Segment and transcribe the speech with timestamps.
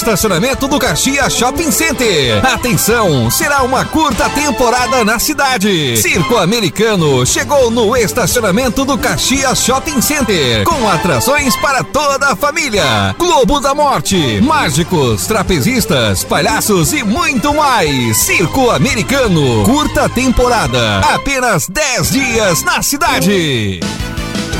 [0.00, 2.42] Estacionamento do Caxias Shopping Center.
[2.42, 5.94] Atenção, será uma curta temporada na cidade.
[5.98, 13.14] Circo Americano chegou no estacionamento do Caxias Shopping Center com atrações para toda a família.
[13.18, 18.16] Globo da Morte, mágicos, trapezistas, palhaços e muito mais.
[18.16, 23.80] Circo Americano, curta temporada, apenas 10 dias na cidade.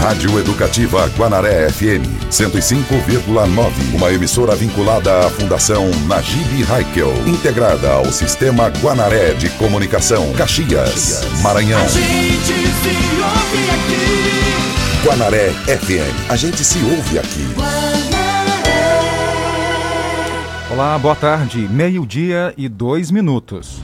[0.01, 3.95] Rádio Educativa Guanaré FM 105,9.
[3.95, 11.79] Uma emissora vinculada à Fundação Najib Haikel, integrada ao Sistema Guanaré de Comunicação, Caxias, Maranhão.
[11.83, 12.89] A gente se
[13.21, 15.07] ouve aqui.
[15.07, 16.31] Guanaré FM.
[16.31, 17.47] A gente se ouve aqui.
[20.73, 21.69] Olá, boa tarde.
[21.71, 23.83] Meio-dia e dois minutos.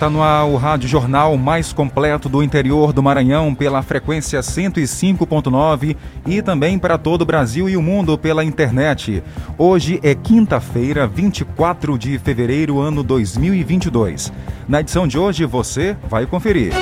[0.00, 5.94] Está no ar o Rádio Jornal mais completo do interior do Maranhão pela frequência 105.9
[6.26, 9.22] e também para todo o Brasil e o mundo pela internet.
[9.58, 14.32] Hoje é quinta-feira, 24 de fevereiro, ano 2022.
[14.66, 16.72] Na edição de hoje você vai conferir.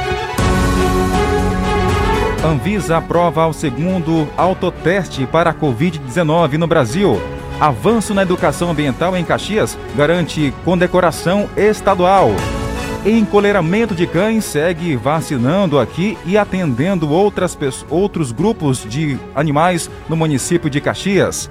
[2.44, 7.20] Anvisa aprova o segundo autoteste para a Covid-19 no Brasil.
[7.58, 12.30] Avanço na educação ambiental em Caxias garante condecoração estadual.
[13.10, 17.56] Encoleiramento de Cães segue vacinando aqui e atendendo outras,
[17.88, 21.50] outros grupos de animais no município de Caxias.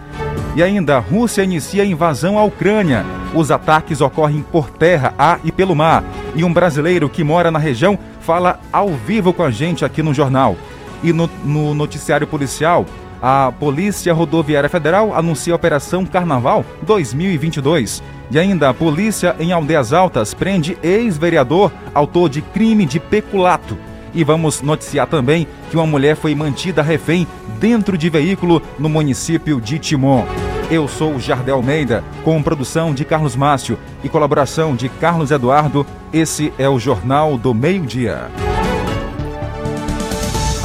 [0.55, 3.05] E ainda, a Rússia inicia a invasão à Ucrânia.
[3.33, 6.03] Os ataques ocorrem por terra, ar e pelo mar.
[6.35, 10.13] E um brasileiro que mora na região fala ao vivo com a gente aqui no
[10.13, 10.55] jornal.
[11.01, 12.85] E no, no noticiário policial,
[13.21, 18.03] a Polícia Rodoviária Federal anuncia a Operação Carnaval 2022.
[18.29, 23.77] E ainda a polícia em Aldeias Altas prende ex-vereador autor de crime de peculato.
[24.13, 27.27] E vamos noticiar também que uma mulher foi mantida refém
[27.59, 30.25] dentro de veículo no município de Timon.
[30.69, 35.85] Eu sou Jardel Almeida, com produção de Carlos Márcio e colaboração de Carlos Eduardo.
[36.11, 38.29] Esse é o Jornal do Meio-Dia.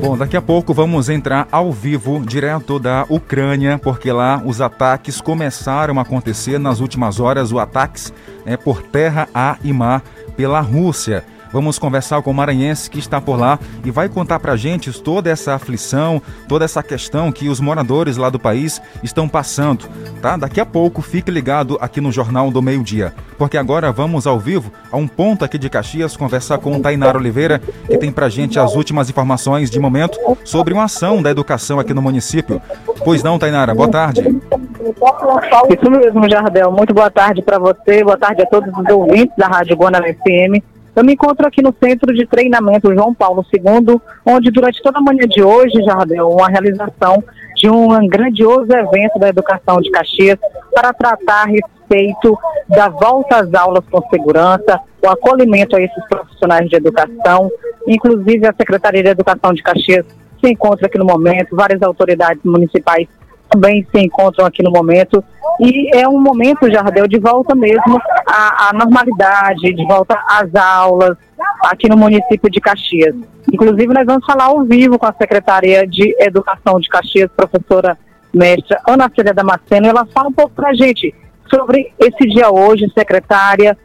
[0.00, 5.20] Bom, daqui a pouco vamos entrar ao vivo, direto da Ucrânia, porque lá os ataques
[5.20, 8.12] começaram a acontecer nas últimas horas, o ataques
[8.44, 10.02] é, por terra, ar e mar
[10.36, 11.24] pela Rússia.
[11.56, 14.92] Vamos conversar com o maranhense que está por lá e vai contar para a gente
[15.00, 19.88] toda essa aflição, toda essa questão que os moradores lá do país estão passando,
[20.20, 20.36] tá?
[20.36, 24.38] Daqui a pouco fique ligado aqui no Jornal do Meio Dia, porque agora vamos ao
[24.38, 28.26] vivo, a um ponto aqui de Caxias, conversar com o Tainara Oliveira, que tem para
[28.26, 32.60] a gente as últimas informações de momento sobre uma ação da educação aqui no município.
[33.02, 34.20] Pois não, Tainara, boa tarde.
[34.20, 36.70] Isso mesmo, Jardel.
[36.70, 40.75] Muito boa tarde para você, boa tarde a todos os ouvintes da Rádio Guanara FM.
[40.96, 45.02] Eu me encontro aqui no Centro de Treinamento João Paulo II, onde durante toda a
[45.02, 47.22] manhã de hoje, Jardel, uma realização
[47.54, 50.38] de um grandioso evento da educação de Caxias
[50.74, 56.66] para tratar a respeito da volta às aulas com segurança, o acolhimento a esses profissionais
[56.66, 57.50] de educação,
[57.86, 60.06] inclusive a Secretaria de Educação de Caxias
[60.40, 63.06] se encontra aqui no momento, várias autoridades municipais
[63.56, 65.24] também se encontram aqui no momento.
[65.58, 71.16] E é um momento, Jardel, de volta mesmo à, à normalidade, de volta às aulas
[71.62, 73.14] aqui no município de Caxias.
[73.50, 77.96] Inclusive, nós vamos falar ao vivo com a Secretaria de Educação de Caxias, professora
[78.34, 79.86] mestra Ana Célia Damasceno.
[79.86, 81.14] Ela fala um pouco para a gente
[81.48, 83.76] sobre esse dia hoje, secretária.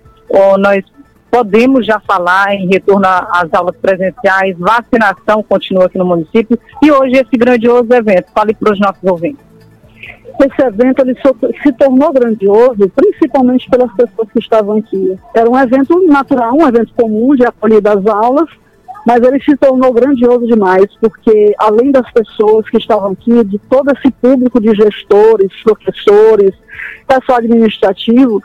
[0.59, 0.83] nós
[1.29, 7.13] podemos já falar em retorno às aulas presenciais, vacinação continua aqui no município e hoje
[7.13, 8.25] esse grandioso evento.
[8.33, 9.50] Fale para os nossos ouvintes
[10.43, 11.15] esse evento ele
[11.63, 15.17] se tornou grandioso, principalmente pelas pessoas que estavam aqui.
[15.33, 18.49] Era um evento natural, um evento comum de acolhida às aulas,
[19.05, 23.91] mas ele se tornou grandioso demais, porque além das pessoas que estavam aqui, de todo
[23.91, 26.51] esse público de gestores, professores,
[27.07, 28.41] pessoal administrativo,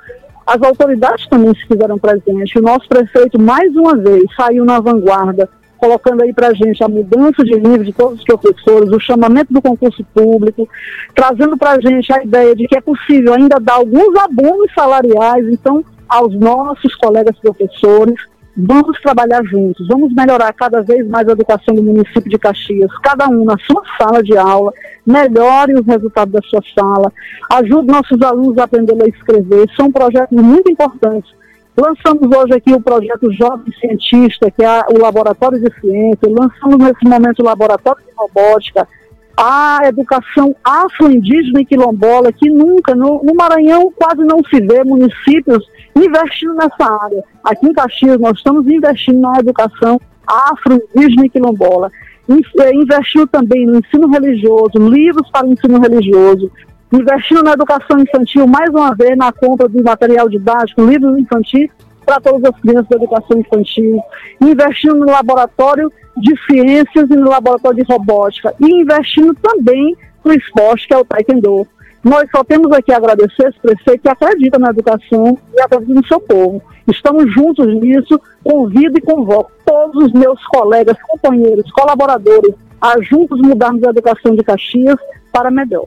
[0.47, 2.55] as autoridades também se fizeram presentes.
[2.55, 6.89] O nosso prefeito, mais uma vez, saiu na vanguarda colocando aí para a gente a
[6.89, 10.69] mudança de nível de todos os professores, o chamamento do concurso público,
[11.15, 15.47] trazendo para a gente a ideia de que é possível ainda dar alguns abonos salariais,
[15.49, 18.15] então, aos nossos colegas professores.
[18.59, 23.29] Vamos trabalhar juntos, vamos melhorar cada vez mais a educação do município de Caxias, cada
[23.29, 24.73] um na sua sala de aula,
[25.07, 27.13] melhore os resultados da sua sala,
[27.53, 29.69] ajude nossos alunos a aprender a escrever.
[29.77, 31.31] São projetos muito importantes
[31.77, 36.27] Lançamos hoje aqui o projeto Jovem Cientista, que é o Laboratório de Ciência.
[36.27, 38.89] Lançamos nesse momento o Laboratório de Robótica,
[39.37, 45.69] a educação afro-indígena e quilombola, que nunca, no, no, Maranhão quase não se vê municípios
[45.95, 47.23] investindo nessa área.
[47.45, 51.93] Aqui em Caxias nós estamos investindo na educação afro-indígena e quilombola.
[52.29, 56.51] Eh, investiu também no ensino religioso, livros para o ensino religioso,
[56.93, 61.71] investindo na educação infantil, mais uma vez, na compra de material didático, livros infantis
[62.05, 64.01] para todas as crianças da educação infantil,
[64.41, 70.87] investindo no laboratório de ciências e no laboratório de robótica, e investindo também no esporte,
[70.87, 71.67] que é o Taekwondo.
[72.05, 76.07] Nós só temos aqui a agradecer esse prefeito que acredita na educação e acredita no
[76.07, 76.63] seu povo.
[76.87, 83.83] Estamos juntos nisso, convido e convoco todos os meus colegas, companheiros, colaboradores a juntos mudarmos
[83.83, 84.97] a educação de Caxias
[85.33, 85.87] para melhor.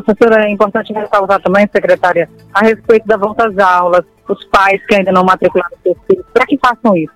[0.00, 4.94] Professora, é importante ressaltar também, secretária, a respeito da volta às aulas, os pais que
[4.94, 7.12] ainda não matricularam seus filhos, para que façam isso?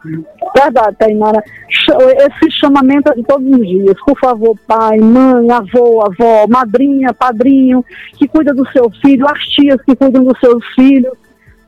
[0.54, 1.42] Verdade, Tainara.
[1.70, 3.96] Esse chamamento é de todos os dias.
[4.04, 7.82] Por favor, pai, mãe, avô, avó, madrinha, padrinho,
[8.18, 11.12] que cuida do seu filho, as tias que cuidam dos seus filhos,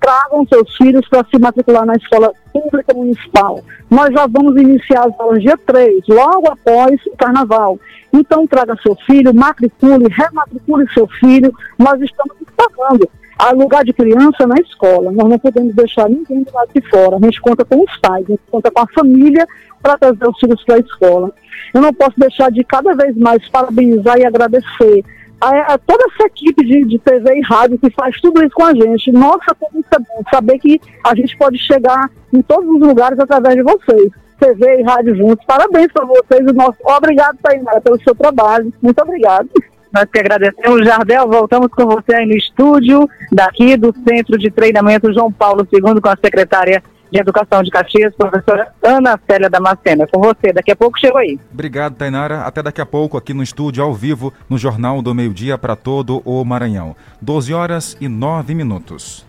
[0.08, 3.62] tragam seus filhos para se matricular na escola pública municipal.
[3.90, 7.78] Nós já vamos iniciar as aulas dia 3, logo após o carnaval.
[8.10, 11.52] Então traga seu filho, matricule, rematricule seu filho.
[11.78, 13.06] Nós estamos pagando
[13.38, 15.12] a lugar de criança na escola.
[15.12, 17.16] Nós não podemos deixar ninguém do lado de fora.
[17.16, 19.46] A gente conta com os pais, a gente conta com a família
[19.82, 21.30] para trazer os filhos para a escola.
[21.74, 25.04] Eu não posso deixar de cada vez mais parabenizar e agradecer
[25.40, 28.64] a, a, toda essa equipe de, de, TV e rádio que faz tudo isso com
[28.64, 29.12] a gente.
[29.12, 33.62] Nossa, como é saber que a gente pode chegar em todos os lugares através de
[33.62, 34.10] vocês.
[34.40, 35.44] TV e rádio juntos.
[35.46, 36.48] Parabéns para vocês.
[36.48, 36.76] O nosso...
[36.84, 38.72] Obrigado, Tainara, pelo seu trabalho.
[38.80, 39.48] Muito obrigado.
[39.92, 41.28] Nós que agradecemos, Jardel.
[41.28, 46.08] Voltamos com você aí no estúdio, daqui do Centro de Treinamento João Paulo II, com
[46.08, 50.06] a secretária de Educação de Caxias, professora Ana Célia Damascena.
[50.12, 51.38] Com você, daqui a pouco chego aí.
[51.52, 52.42] Obrigado, Tainara.
[52.42, 55.76] Até daqui a pouco aqui no estúdio, ao vivo, no Jornal do Meio Dia para
[55.76, 56.94] todo o Maranhão.
[57.20, 59.26] 12 horas e 9 minutos.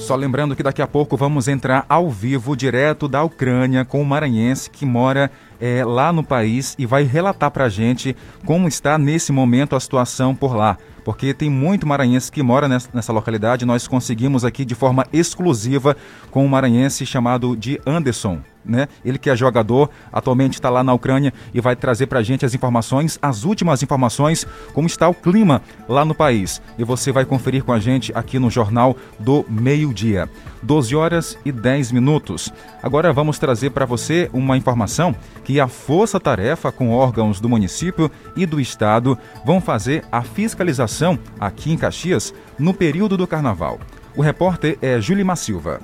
[0.00, 4.04] Só lembrando que daqui a pouco vamos entrar ao vivo, direto da Ucrânia, com o
[4.04, 5.30] maranhense que mora
[5.60, 9.80] é, lá no país e vai relatar para a gente como está nesse momento a
[9.80, 13.64] situação por lá porque tem muito maranhense que mora nessa, localidade.
[13.64, 15.96] Nós conseguimos aqui de forma exclusiva
[16.30, 18.40] com um maranhense chamado de Anderson.
[18.64, 18.88] Né?
[19.04, 22.44] Ele que é jogador, atualmente está lá na Ucrânia e vai trazer para a gente
[22.44, 26.60] as informações, as últimas informações, como está o clima lá no país.
[26.78, 30.28] E você vai conferir com a gente aqui no Jornal do Meio-Dia.
[30.62, 32.52] 12 horas e 10 minutos.
[32.82, 35.14] Agora vamos trazer para você uma informação
[35.44, 41.18] que a Força Tarefa com órgãos do município e do estado vão fazer a fiscalização
[41.38, 43.80] aqui em Caxias no período do carnaval.
[44.16, 45.80] O repórter é Julimar Silva.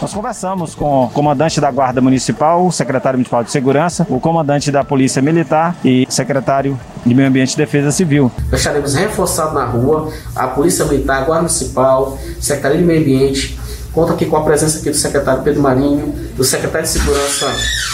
[0.00, 4.70] Nós conversamos com o comandante da Guarda Municipal, o secretário municipal de Segurança, o comandante
[4.70, 8.30] da Polícia Militar e secretário de Meio Ambiente e Defesa Civil.
[8.50, 13.58] Nós estaremos reforçados na rua, a Polícia Militar, a Guarda Municipal, Secretaria de Meio Ambiente,
[13.96, 17.46] Conta aqui com a presença aqui do secretário Pedro Marinho, do secretário de Segurança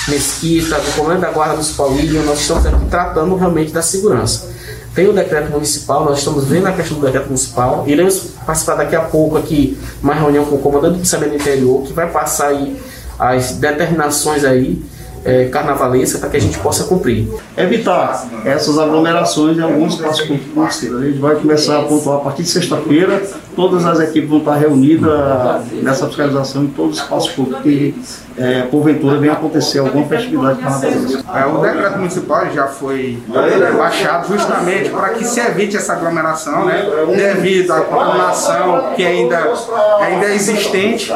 [0.09, 2.25] Mesquita, do comando da Guarda Municipal William.
[2.25, 4.51] Nós estamos aqui tratando realmente da segurança.
[4.95, 7.85] Tem o decreto municipal, nós estamos vendo a questão do decreto municipal.
[7.87, 11.93] Iremos participar daqui a pouco aqui uma reunião com o comandante do Policiamento Interior, que
[11.95, 12.79] vai passar aí
[13.19, 14.83] as determinações aí
[15.25, 17.29] é, carnavalesca para que a gente possa cumprir.
[17.57, 20.83] Evitar essas aglomerações em alguns espaços públicos.
[20.83, 23.23] A gente vai começar a pontuar a partir de sexta-feira.
[23.55, 25.11] Todas as equipes vão estar reunidas
[25.83, 27.95] nessa fiscalização em todos os espaços públicos que,
[28.37, 31.23] é, porventura, venha acontecer alguma festividade carnavalesca.
[31.35, 33.19] É, o decreto municipal já foi
[33.77, 36.83] baixado justamente para que se evite essa aglomeração, né,
[37.15, 39.53] devido à contaminação que ainda,
[40.01, 41.13] ainda é existente.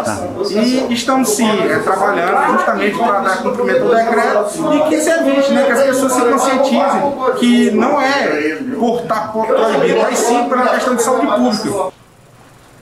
[0.50, 5.64] E estamos sim é, trabalhando justamente para dar cumprimento decreto e que se evite, né,
[5.64, 10.94] que as pessoas se conscientizem que não é por estar proibido, mas sim pela questão
[10.96, 11.92] de saúde pública.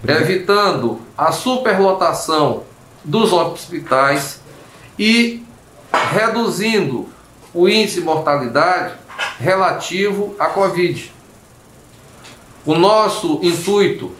[0.06, 2.64] Evitando a superlotação
[3.02, 4.40] dos hospitais
[4.98, 5.44] e
[6.12, 7.08] reduzindo
[7.52, 8.94] o índice de mortalidade
[9.38, 11.12] relativo à Covid.
[12.66, 14.12] O nosso intuito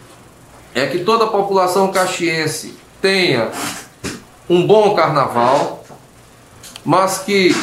[0.73, 3.51] é que toda a população caxiense tenha
[4.49, 5.74] um bom carnaval,
[6.85, 7.55] mas que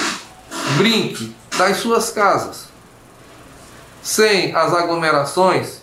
[0.77, 2.69] brinque das suas casas,
[4.03, 5.81] sem as aglomerações,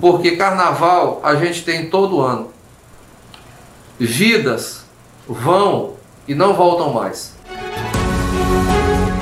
[0.00, 2.52] porque carnaval a gente tem todo ano.
[3.98, 4.84] Vidas
[5.26, 5.94] vão
[6.28, 7.36] e não voltam mais.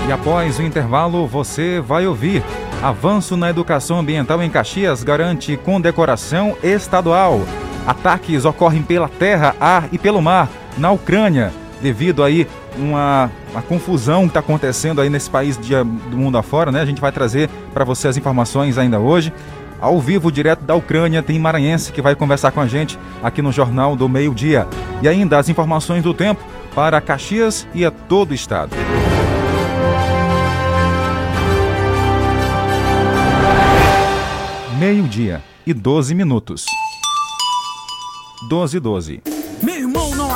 [0.07, 2.45] E após o intervalo, você vai ouvir.
[2.83, 7.41] Avanço na educação ambiental em Caxias garante condecoração estadual.
[7.87, 12.47] Ataques ocorrem pela terra, ar e pelo mar na Ucrânia, devido aí
[12.79, 16.81] uma, uma confusão que está acontecendo aí nesse país de, do mundo afora, né?
[16.81, 19.33] A gente vai trazer para você as informações ainda hoje.
[19.81, 23.53] Ao vivo, direto da Ucrânia, tem Maranhense que vai conversar com a gente aqui no
[23.53, 24.67] Jornal do Meio Dia.
[25.03, 26.43] E ainda as informações do tempo
[26.75, 28.75] para Caxias e a todo o estado.
[34.79, 36.67] Meio-dia e 12 minutos.
[38.49, 39.36] 12 e 12.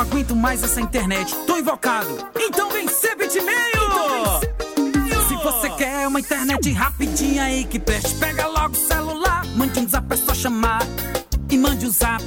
[0.01, 1.31] Não aguento mais essa internet.
[1.45, 2.27] Tô invocado.
[2.35, 3.51] Então vem ser bitmail!
[4.75, 9.45] Então Se você quer uma internet rapidinha aí que preste, pega logo o celular.
[9.55, 10.81] Mande um zap, é só chamar.
[11.51, 12.23] E mande o um zap,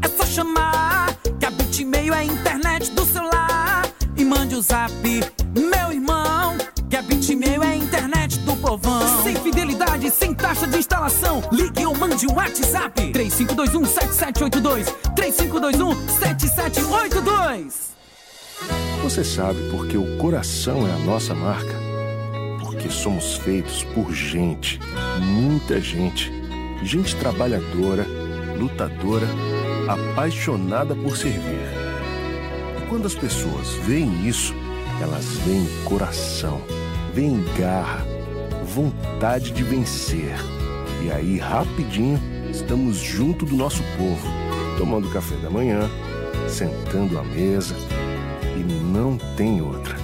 [0.00, 1.12] é só chamar.
[1.40, 3.82] Que a bitmail é a internet do celular.
[4.16, 4.92] E mande o um zap,
[5.56, 6.56] meu irmão.
[6.88, 9.24] Que a bitmail é a internet do povão.
[9.24, 11.42] Sem fidelidade, sem taxa de instalação.
[11.50, 11.77] Ligue
[12.18, 13.12] ou mande um WhatsApp.
[13.12, 14.92] 3521-7782.
[15.14, 17.86] 3521-7782.
[19.02, 21.74] Você sabe por que o coração é a nossa marca?
[22.60, 24.80] Porque somos feitos por gente,
[25.20, 26.32] muita gente.
[26.82, 28.04] Gente trabalhadora,
[28.58, 29.28] lutadora,
[29.88, 31.66] apaixonada por servir.
[32.78, 34.52] E quando as pessoas veem isso,
[35.00, 36.60] elas veem coração,
[37.14, 38.04] veem garra,
[38.64, 40.36] vontade de vencer.
[41.02, 44.28] E aí, rapidinho, estamos junto do nosso povo,
[44.76, 45.88] tomando café da manhã,
[46.48, 47.74] sentando à mesa.
[48.56, 49.96] E não tem outra.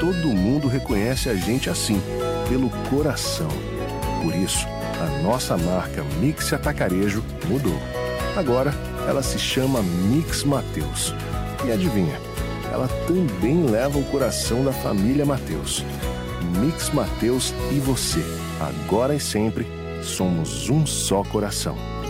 [0.00, 2.00] Todo mundo reconhece a gente assim,
[2.48, 3.48] pelo coração.
[4.22, 4.66] Por isso,
[5.00, 7.78] a nossa marca Mix Atacarejo mudou.
[8.36, 8.72] Agora,
[9.06, 11.14] ela se chama Mix Mateus.
[11.66, 12.18] E adivinha?
[12.72, 15.84] Ela também leva o coração da família Mateus.
[16.58, 18.20] Mix Mateus e você,
[18.60, 19.66] agora e sempre,
[20.02, 22.01] somos um só coração.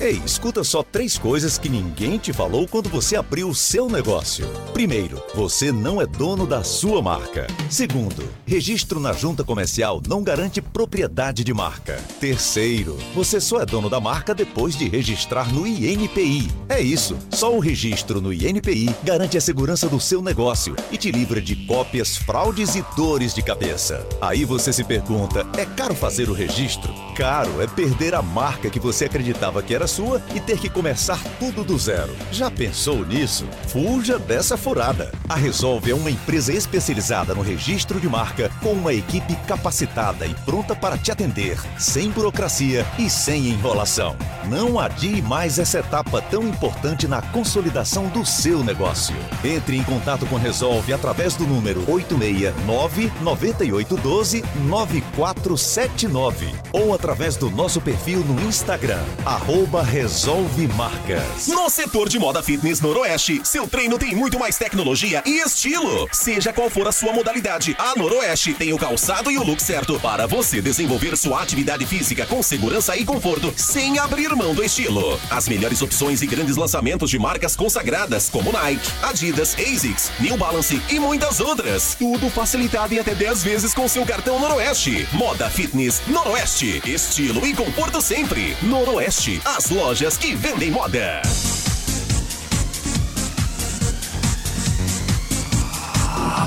[0.00, 4.46] Ei, escuta só três coisas que ninguém te falou quando você abriu o seu negócio.
[4.72, 7.46] Primeiro, você não é dono da sua marca.
[7.68, 12.02] Segundo, registro na junta comercial não garante propriedade de marca.
[12.18, 16.50] Terceiro, você só é dono da marca depois de registrar no INPI.
[16.66, 21.12] É isso, só o registro no INPI garante a segurança do seu negócio e te
[21.12, 24.06] livra de cópias, fraudes e dores de cabeça.
[24.18, 26.90] Aí você se pergunta: é caro fazer o registro?
[27.10, 31.22] Caro é perder a marca que você acreditava que era sua e ter que começar
[31.38, 32.16] tudo do zero.
[32.32, 33.46] Já pensou nisso?
[33.68, 35.12] Fuja dessa furada.
[35.28, 40.34] A Resolve é uma empresa especializada no registro de marca com uma equipe capacitada e
[40.46, 44.16] pronta para te atender, sem burocracia e sem enrolação.
[44.48, 49.14] Não adie mais essa etapa tão importante na consolidação do seu negócio.
[49.44, 57.50] Entre em contato com a Resolve através do número 869 9812 9479 ou através do
[57.50, 61.48] nosso perfil no Instagram, arroba Resolve Marcas.
[61.48, 66.08] No setor de moda fitness Noroeste, seu treino tem muito mais tecnologia e estilo.
[66.12, 69.98] Seja qual for a sua modalidade, a Noroeste tem o calçado e o look certo
[69.98, 75.20] para você desenvolver sua atividade física com segurança e conforto, sem abrir mão do estilo.
[75.30, 80.80] As melhores opções e grandes lançamentos de marcas consagradas como Nike, Adidas, ASICS, New Balance
[80.88, 81.96] e muitas outras.
[81.98, 85.08] Tudo facilitado em até 10 vezes com seu cartão Noroeste.
[85.12, 86.80] Moda Fitness Noroeste.
[86.90, 88.56] Estilo e conforto sempre.
[88.62, 91.22] Noroeste, as lojas que vendem moda.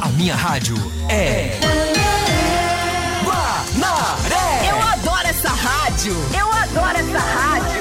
[0.01, 0.75] A minha rádio
[1.07, 1.57] é.
[3.23, 4.69] Guanaré!
[4.69, 6.13] Eu adoro essa rádio!
[6.37, 7.72] Eu adoro essa rádio!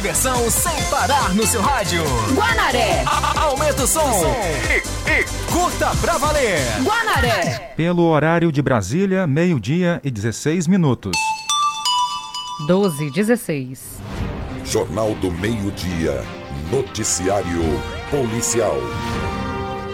[0.00, 2.02] Diversão sem parar no seu rádio.
[2.34, 3.04] Guanaré!
[3.04, 4.34] A, aumenta o som
[4.66, 6.58] e, e curta pra valer.
[6.82, 7.74] Guanaré!
[7.76, 11.12] Pelo horário de Brasília, meio-dia e 16 minutos.
[12.66, 14.00] 12 e 16.
[14.64, 16.24] Jornal do Meio-Dia.
[16.72, 17.60] Noticiário
[18.10, 18.78] Policial.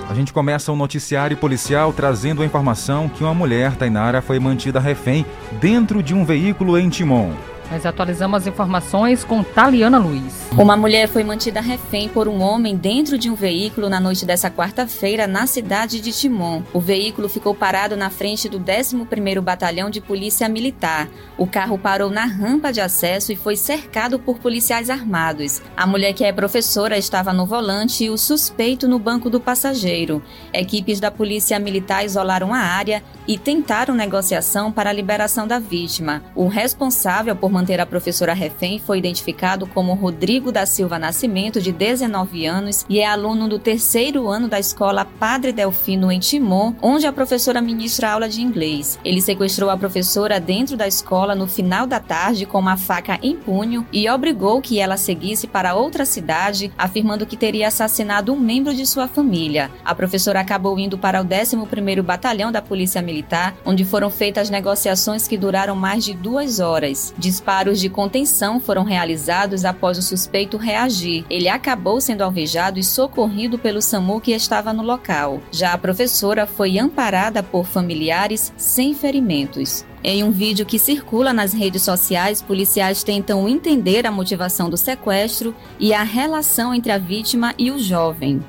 [0.08, 4.78] A gente começa o noticiário policial trazendo a informação que uma mulher, Tainara, foi mantida
[4.78, 5.26] refém
[5.60, 7.32] dentro de um veículo em Timon.
[7.70, 10.46] Nós atualizamos as informações com Taliana Luiz.
[10.52, 14.50] Uma mulher foi mantida refém por um homem dentro de um veículo na noite dessa
[14.50, 16.62] quarta-feira na cidade de Timon.
[16.72, 21.08] O veículo ficou parado na frente do 11º Batalhão de Polícia Militar.
[21.36, 25.60] O carro parou na rampa de acesso e foi cercado por policiais armados.
[25.76, 30.22] A mulher que é professora estava no volante e o suspeito no banco do passageiro.
[30.52, 36.22] Equipes da Polícia Militar isolaram a área e tentaram negociação para a liberação da vítima.
[36.34, 41.72] O responsável por manter a professora refém foi identificado como Rodrigo da Silva Nascimento, de
[41.72, 47.06] 19 anos, e é aluno do terceiro ano da escola Padre Delfino em Timon, onde
[47.06, 48.98] a professora ministra aula de inglês.
[49.02, 53.34] Ele sequestrou a professora dentro da escola no final da tarde com uma faca em
[53.34, 58.74] punho e obrigou que ela seguisse para outra cidade, afirmando que teria assassinado um membro
[58.74, 59.70] de sua família.
[59.82, 65.26] A professora acabou indo para o 11º Batalhão da Polícia Militar, onde foram feitas negociações
[65.26, 67.14] que duraram mais de duas horas.
[67.46, 71.24] Disparos de contenção foram realizados após o suspeito reagir.
[71.30, 75.40] Ele acabou sendo alvejado e socorrido pelo SAMU que estava no local.
[75.52, 79.84] Já a professora foi amparada por familiares sem ferimentos.
[80.02, 85.54] Em um vídeo que circula nas redes sociais, policiais tentam entender a motivação do sequestro
[85.78, 88.42] e a relação entre a vítima e o jovem.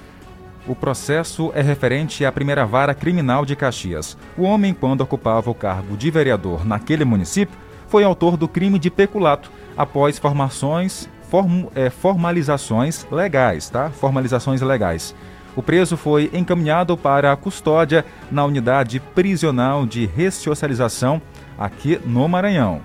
[0.66, 4.18] O processo é referente à primeira vara criminal de Caxias.
[4.38, 8.90] O homem, quando ocupava o cargo de vereador naquele município, foi autor do crime de
[8.90, 13.90] peculato após formações, form, é, formalizações legais, tá?
[13.90, 15.14] Formalizações legais.
[15.56, 21.22] O preso foi encaminhado para a custódia na unidade prisional de ressocialização
[21.58, 22.82] aqui no Maranhão.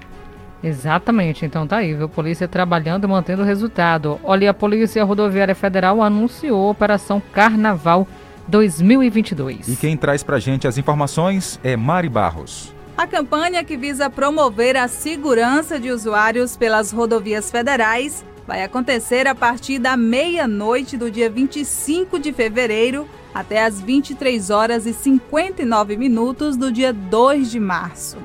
[0.62, 2.08] Exatamente, então tá aí, viu?
[2.08, 4.18] Polícia trabalhando e mantendo o resultado.
[4.24, 8.06] Olha, a Polícia Rodoviária Federal anunciou a Operação Carnaval
[8.48, 9.68] 2022.
[9.68, 12.74] E quem traz pra gente as informações é Mari Barros.
[12.96, 19.34] A campanha que visa promover a segurança de usuários pelas rodovias federais vai acontecer a
[19.34, 23.06] partir da meia-noite do dia 25 de fevereiro
[23.38, 28.18] até as 23 horas e 59 minutos do dia 2 de março.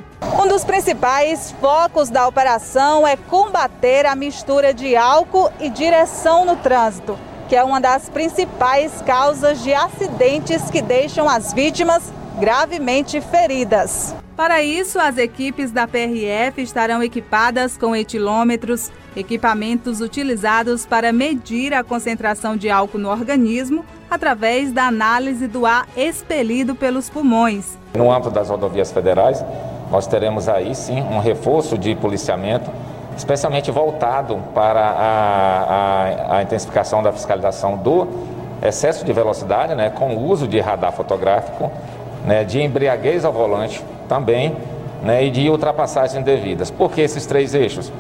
[0.44, 6.56] Um dos principais focos da operação é combater a mistura de álcool e direção no
[6.56, 7.16] trânsito,
[7.48, 14.16] que é uma das principais causas de acidentes que deixam as vítimas gravemente feridas.
[14.36, 21.84] Para isso, as equipes da PRF estarão equipadas com etilômetros, equipamentos utilizados para medir a
[21.84, 27.78] concentração de álcool no organismo através da análise do ar expelido pelos pulmões.
[27.94, 29.46] No âmbito das rodovias federais,
[29.92, 32.72] nós teremos aí sim um reforço de policiamento,
[33.16, 38.08] especialmente voltado para a, a, a intensificação da fiscalização do
[38.64, 41.72] excesso de velocidade, né, com o uso de radar fotográfico,
[42.26, 44.56] né, de embriaguez ao volante também
[45.04, 46.72] né, e de ultrapassagens indevidas.
[46.72, 47.92] Por que esses três eixos?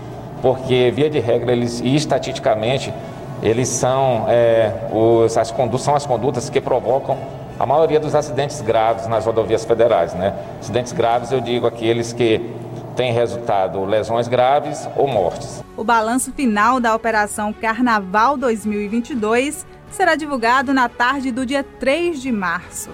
[0.41, 2.93] Porque, via de regra, eles, e estatisticamente,
[3.41, 7.17] eles são, é, os, as são as condutas que provocam
[7.59, 10.13] a maioria dos acidentes graves nas rodovias federais.
[10.13, 10.33] Né?
[10.59, 12.53] Acidentes graves, eu digo aqueles que
[12.95, 15.63] têm resultado lesões graves ou mortes.
[15.75, 22.31] O balanço final da Operação Carnaval 2022 será divulgado na tarde do dia 3 de
[22.31, 22.89] março.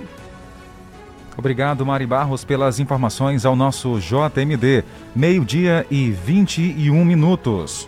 [1.39, 4.83] Obrigado, Mari Barros, pelas informações ao nosso JMD.
[5.15, 7.87] Meio-dia e 21 minutos.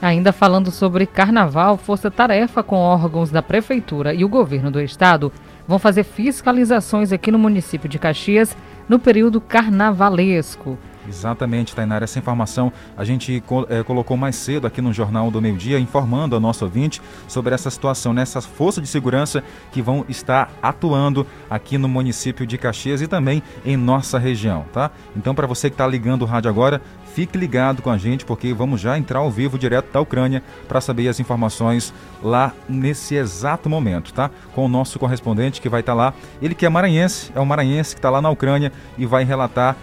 [0.00, 5.32] Ainda falando sobre carnaval, Força Tarefa com órgãos da Prefeitura e o governo do estado
[5.66, 8.56] vão fazer fiscalizações aqui no município de Caxias
[8.88, 10.78] no período carnavalesco.
[11.08, 12.04] Exatamente, Tainara.
[12.04, 16.34] Essa informação a gente é, colocou mais cedo aqui no Jornal do Meio Dia, informando
[16.34, 21.76] ao nosso ouvinte sobre essa situação, nessas forças de segurança que vão estar atuando aqui
[21.76, 24.90] no município de Caxias e também em nossa região, tá?
[25.16, 26.80] Então, para você que está ligando o rádio agora,
[27.14, 30.80] fique ligado com a gente, porque vamos já entrar ao vivo direto da Ucrânia para
[30.80, 34.30] saber as informações lá nesse exato momento, tá?
[34.54, 36.14] Com o nosso correspondente que vai estar tá lá.
[36.42, 39.76] Ele que é maranhense, é um maranhense que está lá na Ucrânia e vai relatar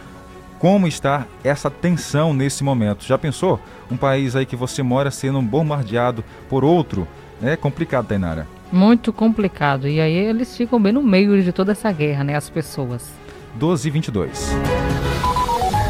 [0.62, 3.04] como está essa tensão nesse momento.
[3.04, 3.60] Já pensou?
[3.90, 7.08] Um país aí que você mora sendo bombardeado por outro?
[7.42, 8.48] É complicado, Tainara.
[8.72, 9.88] Muito complicado.
[9.88, 12.36] E aí eles ficam bem no meio de toda essa guerra, né?
[12.36, 13.10] As pessoas.
[13.56, 14.52] 12 e 22.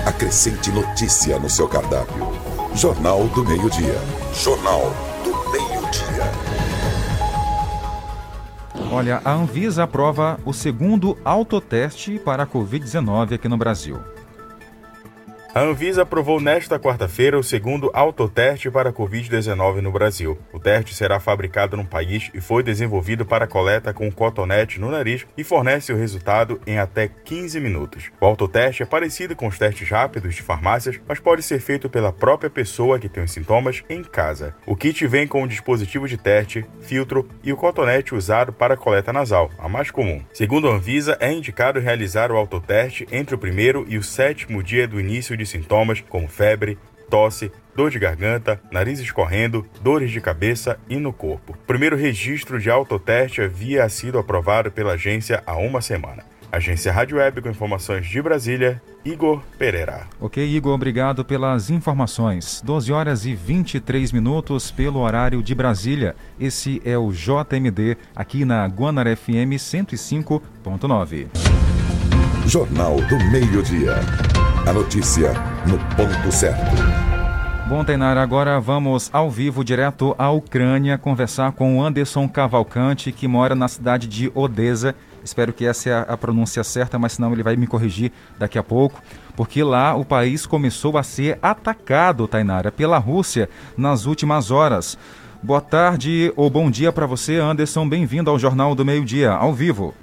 [0.06, 2.32] Acrescente notícia no seu cardápio.
[2.74, 4.00] Jornal do Meio-Dia.
[4.34, 6.32] Jornal do Meio-Dia.
[8.90, 14.00] Olha, a Anvisa aprova o segundo autoteste para a Covid-19 aqui no Brasil.
[15.54, 20.40] A Anvisa aprovou nesta quarta-feira o segundo autoteste para a Covid-19 no Brasil.
[20.54, 25.28] O teste será fabricado no país e foi desenvolvido para coleta com cotonete no nariz
[25.38, 28.12] e fornece o resultado em até 15 minutos.
[28.22, 32.14] O autoteste é parecido com os testes rápidos de farmácias, mas pode ser feito pela
[32.14, 34.56] própria pessoa que tem os sintomas em casa.
[34.66, 39.12] O kit vem com o dispositivo de teste, filtro e o cotonete usado para coleta
[39.12, 40.24] nasal, a mais comum.
[40.32, 44.88] Segundo a Anvisa, é indicado realizar o autoteste entre o primeiro e o sétimo dia
[44.88, 46.77] do início de sintomas como febre,
[47.10, 51.54] tosse, dor de garganta, nariz escorrendo, dores de cabeça e no corpo.
[51.54, 56.23] O primeiro registro de autoteste havia sido aprovado pela agência há uma semana.
[56.51, 60.08] Agência Rádio Web com informações de Brasília, Igor Pereira.
[60.19, 62.62] Ok, Igor, obrigado pelas informações.
[62.63, 66.13] 12 horas e 23 minutos pelo horário de Brasília.
[66.38, 71.27] Esse é o JMD aqui na Guanaré FM 105.9.
[72.45, 74.40] Jornal do Meio-Dia.
[74.65, 75.34] A notícia
[75.65, 76.76] no ponto certo.
[77.67, 83.28] Bom, Tainara, agora vamos ao vivo, direto à Ucrânia, conversar com o Anderson Cavalcante, que
[83.28, 84.93] mora na cidade de Odessa.
[85.24, 88.63] Espero que essa é a pronúncia certa, mas senão ele vai me corrigir daqui a
[88.63, 89.02] pouco.
[89.36, 94.95] Porque lá o país começou a ser atacado, Tainara, pela Rússia nas últimas horas.
[95.41, 97.89] Boa tarde ou bom dia para você, Anderson.
[97.89, 99.95] Bem-vindo ao Jornal do Meio Dia, ao vivo.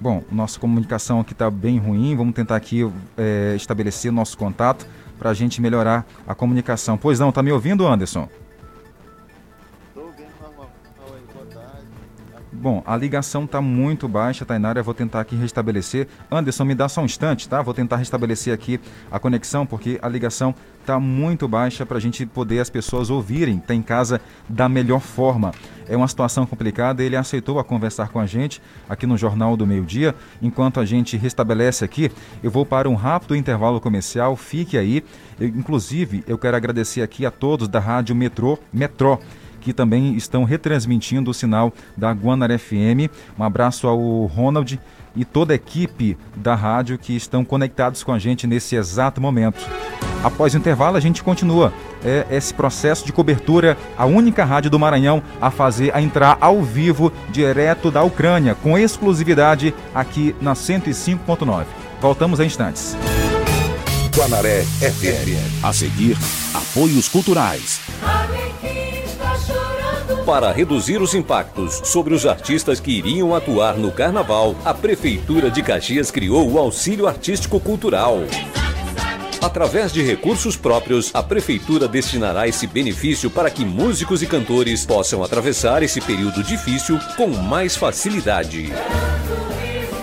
[0.00, 4.86] Bom, nossa comunicação aqui está bem ruim, vamos tentar aqui é, estabelecer nosso contato
[5.18, 6.96] para a gente melhorar a comunicação.
[6.96, 8.26] Pois não, está me ouvindo, Anderson?
[12.50, 14.80] Bom, a ligação está muito baixa, Tainara.
[14.80, 16.08] Eu vou tentar aqui restabelecer.
[16.30, 17.62] Anderson, me dá só um instante, tá?
[17.62, 18.78] Vou tentar restabelecer aqui
[19.10, 20.54] a conexão, porque a ligação
[20.90, 25.00] está muito baixa para a gente poder as pessoas ouvirem, tá em casa da melhor
[25.00, 25.52] forma.
[25.88, 27.02] É uma situação complicada.
[27.02, 30.14] Ele aceitou a conversar com a gente aqui no Jornal do Meio Dia.
[30.42, 32.10] Enquanto a gente restabelece aqui,
[32.42, 34.34] eu vou para um rápido intervalo comercial.
[34.34, 35.04] Fique aí.
[35.38, 39.18] Eu, inclusive, eu quero agradecer aqui a todos da Rádio Metrô, Metrô
[39.60, 43.12] que também estão retransmitindo o sinal da Guanara FM.
[43.38, 44.80] Um abraço ao Ronald
[45.14, 49.60] e toda a equipe da rádio que estão conectados com a gente nesse exato momento.
[50.22, 51.72] Após o intervalo, a gente continua
[52.04, 56.62] é, esse processo de cobertura, a única rádio do Maranhão a fazer a entrar ao
[56.62, 61.64] vivo direto da Ucrânia, com exclusividade aqui na 105.9.
[62.00, 62.96] Voltamos em instantes.
[64.14, 65.64] Guanaré FM.
[65.64, 66.16] A seguir,
[66.52, 67.80] apoios culturais.
[70.30, 75.60] Para reduzir os impactos sobre os artistas que iriam atuar no carnaval, a Prefeitura de
[75.60, 78.18] Caxias criou o Auxílio Artístico Cultural.
[79.42, 85.24] Através de recursos próprios, a Prefeitura destinará esse benefício para que músicos e cantores possam
[85.24, 88.72] atravessar esse período difícil com mais facilidade.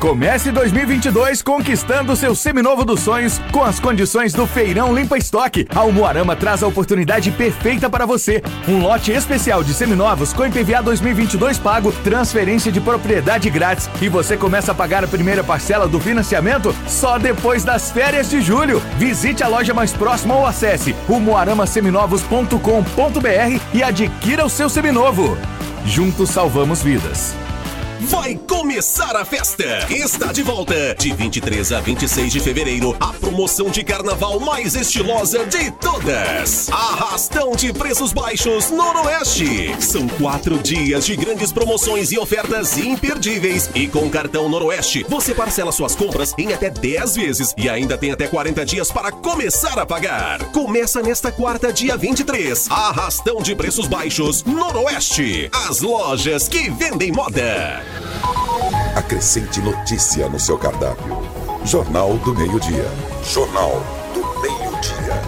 [0.00, 5.68] Comece 2022 conquistando seu seminovo dos sonhos com as condições do Feirão Limpa Estoque.
[5.74, 8.42] A Umuarama traz a oportunidade perfeita para você.
[8.66, 14.38] Um lote especial de seminovos com IPVA 2022 pago, transferência de propriedade grátis e você
[14.38, 18.80] começa a pagar a primeira parcela do financiamento só depois das férias de julho.
[18.96, 25.36] Visite a loja mais próxima ou acesse umuaramaseminovos.com.br e adquira o seu seminovo.
[25.84, 27.36] Juntos salvamos vidas.
[28.02, 29.86] Vai começar a festa!
[29.90, 30.94] Está de volta!
[30.98, 36.70] De 23 a 26 de fevereiro, a promoção de carnaval mais estilosa de todas!
[36.70, 39.76] Arrastão de preços baixos Noroeste!
[39.80, 43.68] São quatro dias de grandes promoções e ofertas imperdíveis.
[43.74, 48.12] E com cartão Noroeste, você parcela suas compras em até 10 vezes e ainda tem
[48.12, 50.42] até 40 dias para começar a pagar.
[50.52, 52.70] Começa nesta quarta, dia 23.
[52.70, 55.50] Arrastão de preços baixos Noroeste!
[55.68, 57.90] As lojas que vendem moda!
[59.10, 61.18] Acrescente notícia no seu cardápio.
[61.64, 62.84] Jornal do Meio-Dia.
[63.24, 63.82] Jornal
[64.14, 65.20] do Meio-Dia.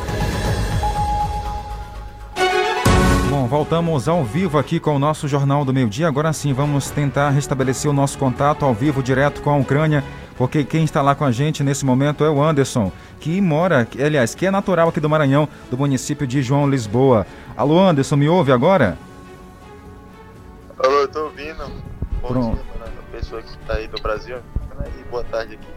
[3.28, 6.06] Bom, voltamos ao vivo aqui com o nosso Jornal do Meio Dia.
[6.06, 10.04] Agora sim, vamos tentar restabelecer o nosso contato ao vivo direto com a Ucrânia,
[10.36, 14.32] porque quem está lá com a gente nesse momento é o Anderson, que mora, aliás,
[14.32, 17.26] que é natural aqui do Maranhão, do município de João Lisboa.
[17.56, 18.96] Alô, Anderson, me ouve agora?
[20.78, 21.64] Alô, eu tô ouvindo.
[22.22, 22.54] Bom Pronto.
[22.54, 22.72] dia
[23.22, 24.38] pessoa que está aí do Brasil.
[24.98, 25.68] E boa tarde aqui.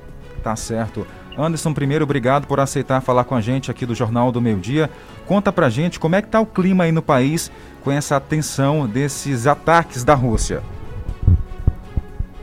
[0.43, 1.08] Tá certo.
[1.38, 4.89] Anderson, primeiro, obrigado por aceitar falar com a gente aqui do Jornal do Meio Dia.
[5.25, 7.51] Conta pra gente como é que tá o clima aí no país
[7.84, 10.63] com essa tensão desses ataques da Rússia.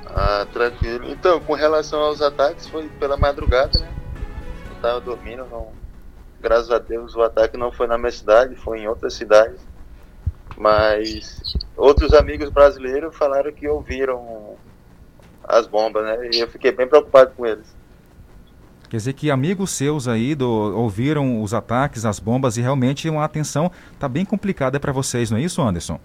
[0.06, 1.10] Ah, tranquilo.
[1.10, 3.88] Então, com relação aos ataques, foi pela madrugada, né?
[4.70, 5.68] Eu tava dormindo, não...
[6.40, 9.54] graças a Deus o ataque não foi na minha cidade, foi em outra cidade.
[10.56, 14.56] Mas outros amigos brasileiros falaram que ouviram
[15.52, 16.30] as bombas, né?
[16.32, 17.66] E eu fiquei bem preocupado com eles.
[18.88, 23.24] Quer dizer que amigos seus aí do, ouviram os ataques, as bombas e realmente uma
[23.24, 26.00] atenção tá bem complicada para vocês, não é isso, Anderson?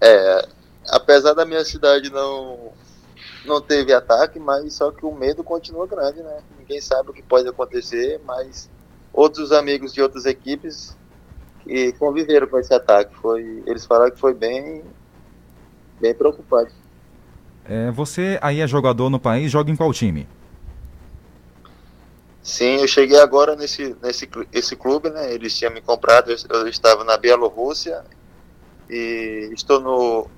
[0.00, 0.48] É,
[0.88, 2.72] apesar da minha cidade não
[3.44, 6.38] não teve ataque, mas só que o medo continua grande, né?
[6.58, 8.70] Ninguém sabe o que pode acontecer, mas
[9.12, 10.96] outros amigos de outras equipes
[11.62, 14.82] que conviveram com esse ataque, foi, eles falaram que foi bem
[16.00, 16.72] bem preocupante.
[17.66, 20.28] É, você aí é jogador no país, joga em qual time?
[22.42, 25.32] Sim, eu cheguei agora nesse, nesse esse clube, né?
[25.32, 28.04] Eles tinham me comprado, eu, eu estava na Bielorrússia
[28.88, 30.28] e estou no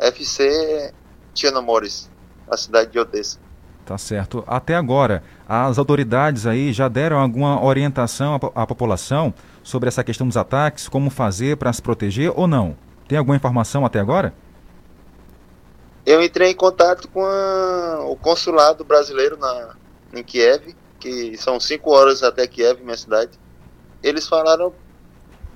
[0.00, 0.92] FC
[1.32, 2.10] Chernomorets,
[2.48, 3.38] na cidade de Odessa.
[3.84, 4.42] Tá certo.
[4.48, 10.26] Até agora, as autoridades aí já deram alguma orientação à, à população sobre essa questão
[10.26, 12.76] dos ataques, como fazer para se proteger ou não?
[13.06, 14.34] Tem alguma informação até agora?
[16.06, 19.74] Eu entrei em contato com a- o consulado brasileiro na,
[20.14, 23.32] em Kiev, que são cinco horas até Kiev, minha cidade.
[24.02, 24.72] Eles falaram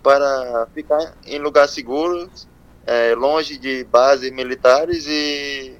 [0.03, 2.29] para ficar em lugar seguro,
[2.87, 5.75] é, longe de bases militares e,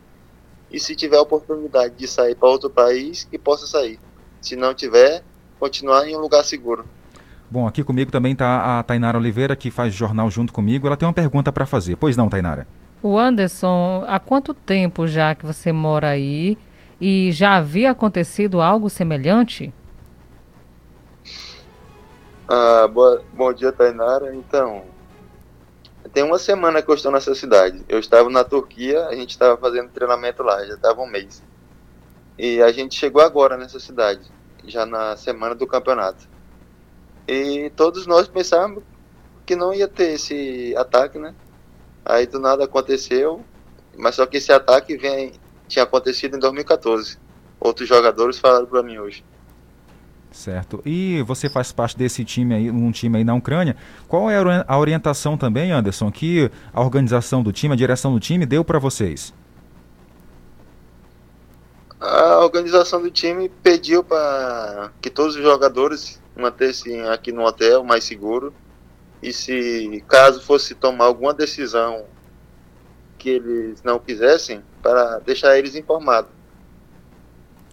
[0.71, 3.99] e se tiver oportunidade de sair para outro país, que possa sair.
[4.41, 5.23] Se não tiver,
[5.59, 6.85] continuar em um lugar seguro.
[7.51, 10.87] Bom, aqui comigo também está a Tainara Oliveira, que faz jornal junto comigo.
[10.87, 11.97] Ela tem uma pergunta para fazer.
[11.97, 12.69] Pois não, Tainara?
[13.03, 16.59] O Anderson, há quanto tempo já que você mora aí
[17.01, 19.73] e já havia acontecido algo semelhante?
[22.47, 24.35] Ah, boa, bom dia, Tainara.
[24.35, 24.85] Então,
[26.13, 27.83] tem uma semana que eu estou nessa cidade.
[27.89, 31.43] Eu estava na Turquia, a gente estava fazendo treinamento lá, já estava um mês.
[32.37, 34.23] E a gente chegou agora nessa cidade,
[34.67, 36.29] já na semana do campeonato.
[37.27, 38.83] E todos nós pensávamos
[39.47, 41.35] que não ia ter esse ataque, né?
[42.11, 43.45] Aí do nada aconteceu,
[43.97, 45.33] mas só que esse ataque vem,
[45.69, 47.17] tinha acontecido em 2014.
[47.61, 49.25] Outros jogadores falaram para mim hoje.
[50.33, 50.81] Certo.
[50.85, 53.77] E você faz parte desse time aí, um time aí na Ucrânia.
[54.09, 58.13] Qual é a ori- a orientação também, Anderson, que a organização do time, a direção
[58.13, 59.35] do time deu para vocês?
[62.01, 68.05] A organização do time pediu para que todos os jogadores mantessem aqui no hotel mais
[68.05, 68.55] seguro
[69.23, 72.05] e se caso fosse tomar alguma decisão
[73.19, 76.31] que eles não quisessem, para deixar eles informados.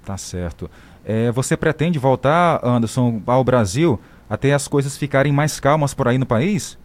[0.06, 0.70] Tá certo.
[1.06, 6.18] É, você pretende voltar, Anderson, ao Brasil até as coisas ficarem mais calmas por aí
[6.18, 6.78] no país?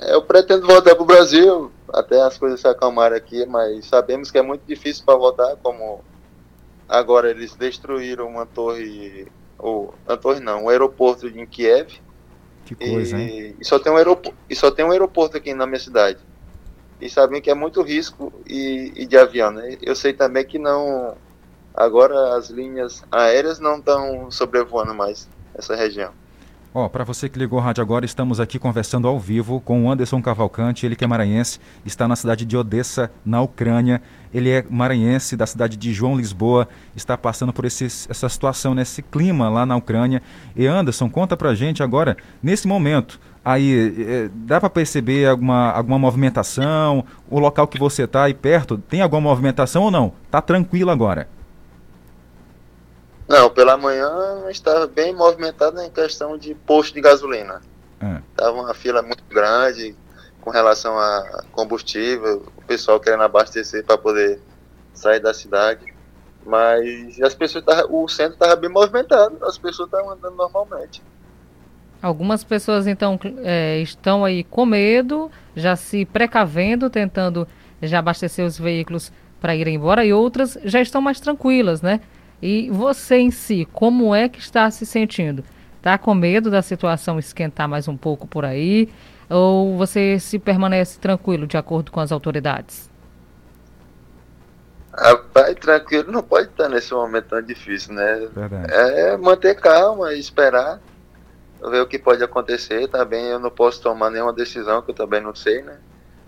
[0.00, 4.38] Eu pretendo voltar para o Brasil até as coisas se acalmarem aqui, mas sabemos que
[4.38, 6.04] é muito difícil para voltar, como
[6.88, 9.26] agora eles destruíram uma torre,
[9.58, 12.00] ou a torre não, um aeroporto em Kiev.
[12.64, 13.56] Que coisa, e, hein?
[13.60, 16.18] e só tem um aeroporto, e só tem um aeroporto aqui na minha cidade.
[17.00, 19.76] E sabem que é muito risco e, e de avião, né?
[19.82, 21.16] Eu sei também que não
[21.74, 26.12] agora as linhas aéreas não estão sobrevoando mais essa região.
[26.76, 29.88] Ó, para você que ligou o rádio agora, estamos aqui conversando ao vivo com o
[29.92, 34.02] Anderson Cavalcante, ele que é maranhense, está na cidade de Odessa, na Ucrânia.
[34.32, 39.02] Ele é maranhense da cidade de João Lisboa, está passando por esse, essa situação, nesse
[39.02, 40.20] clima lá na Ucrânia.
[40.56, 45.96] E Anderson, conta pra gente agora, nesse momento, aí eh, dá para perceber alguma, alguma
[46.00, 47.04] movimentação?
[47.30, 50.12] O local que você está aí perto, tem alguma movimentação ou não?
[50.28, 51.28] Tá tranquilo agora?
[53.28, 54.10] Não, pela manhã
[54.50, 57.60] estava bem movimentado em questão de posto de gasolina.
[58.00, 58.20] É.
[58.36, 59.96] Tava uma fila muito grande
[60.40, 64.40] com relação a combustível, o pessoal querendo abastecer para poder
[64.92, 65.94] sair da cidade.
[66.44, 71.02] Mas as pessoas tava, o centro estava bem movimentado, as pessoas estavam andando normalmente.
[72.02, 77.48] Algumas pessoas então é, estão aí com medo, já se precavendo, tentando
[77.82, 79.10] já abastecer os veículos
[79.40, 82.00] para ir embora, e outras já estão mais tranquilas, né?
[82.42, 85.44] E você em si, como é que está se sentindo?
[85.76, 88.88] Está com medo da situação esquentar mais um pouco por aí?
[89.28, 92.90] Ou você se permanece tranquilo de acordo com as autoridades?
[94.96, 98.28] Rapaz, tranquilo não pode estar nesse momento tão difícil, né?
[98.34, 98.72] Verdade.
[98.72, 100.80] É manter calma e esperar,
[101.70, 102.86] ver o que pode acontecer.
[102.88, 105.76] Também eu não posso tomar nenhuma decisão que eu também não sei, né?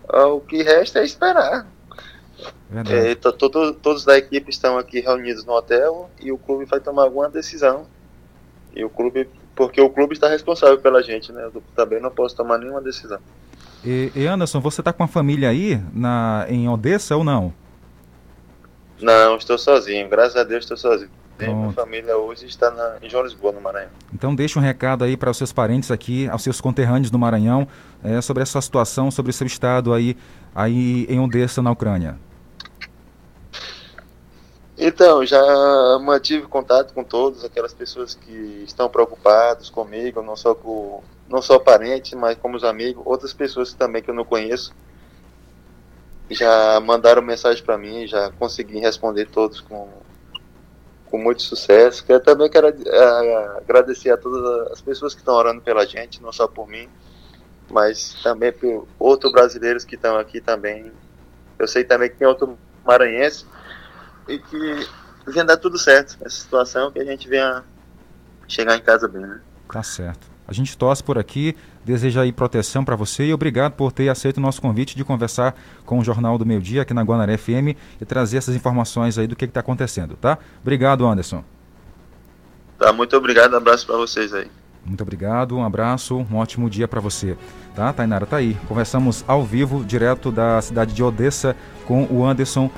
[0.09, 1.67] O que resta é esperar.
[2.89, 6.81] É, to, to, todos da equipe estão aqui reunidos no hotel e o clube vai
[6.81, 7.87] tomar alguma decisão.
[8.75, 11.49] E o clube, porque o clube está responsável pela gente, né?
[11.55, 13.19] Eu também não posso tomar nenhuma decisão.
[13.85, 17.53] E, e Anderson, você está com a família aí na, em Odessa ou não?
[19.01, 20.09] Não, estou sozinho.
[20.09, 21.11] Graças a Deus estou sozinho.
[21.39, 23.91] Minha família hoje está na, em João Lisboa, no Maranhão.
[24.13, 27.69] Então deixa um recado aí para os seus parentes aqui, aos seus conterrâneos do Maranhão,
[28.03, 30.17] é, sobre essa situação, sobre o seu estado aí,
[30.55, 32.17] aí em Odessa, na Ucrânia.
[34.79, 35.41] Então, já
[35.99, 41.59] mantive contato com todas aquelas pessoas que estão preocupadas comigo, não só com não só
[41.59, 44.73] parentes, mas como os amigos, outras pessoas também que eu não conheço.
[46.31, 49.89] Já mandaram mensagem para mim, já consegui responder todos com,
[51.07, 52.05] com muito sucesso.
[52.09, 52.69] Eu também quero
[53.59, 56.89] agradecer a todas as pessoas que estão orando pela gente, não só por mim,
[57.71, 60.93] mas também por outros brasileiros que estão aqui também.
[61.59, 63.47] Eu sei também que tem outro maranhense
[64.29, 64.89] e que
[65.27, 67.65] venha dar tudo certo essa situação, que a gente venha
[68.49, 69.41] chegar em casa bem, né?
[69.71, 70.27] Tá certo.
[70.49, 74.37] A gente torce por aqui, deseja aí proteção para você e obrigado por ter aceito
[74.37, 77.75] o nosso convite de conversar com o Jornal do Meio Dia aqui na Guanaré FM
[78.01, 80.39] e trazer essas informações aí do que está acontecendo, tá?
[80.63, 81.43] Obrigado, Anderson.
[82.79, 84.49] Tá, muito obrigado, um abraço para vocês aí.
[84.85, 87.37] Muito obrigado, um abraço, um ótimo dia para você.
[87.75, 88.57] Tá, Tainara, tá aí.
[88.69, 92.71] Conversamos ao vivo, direto da cidade de Odessa, com o Anderson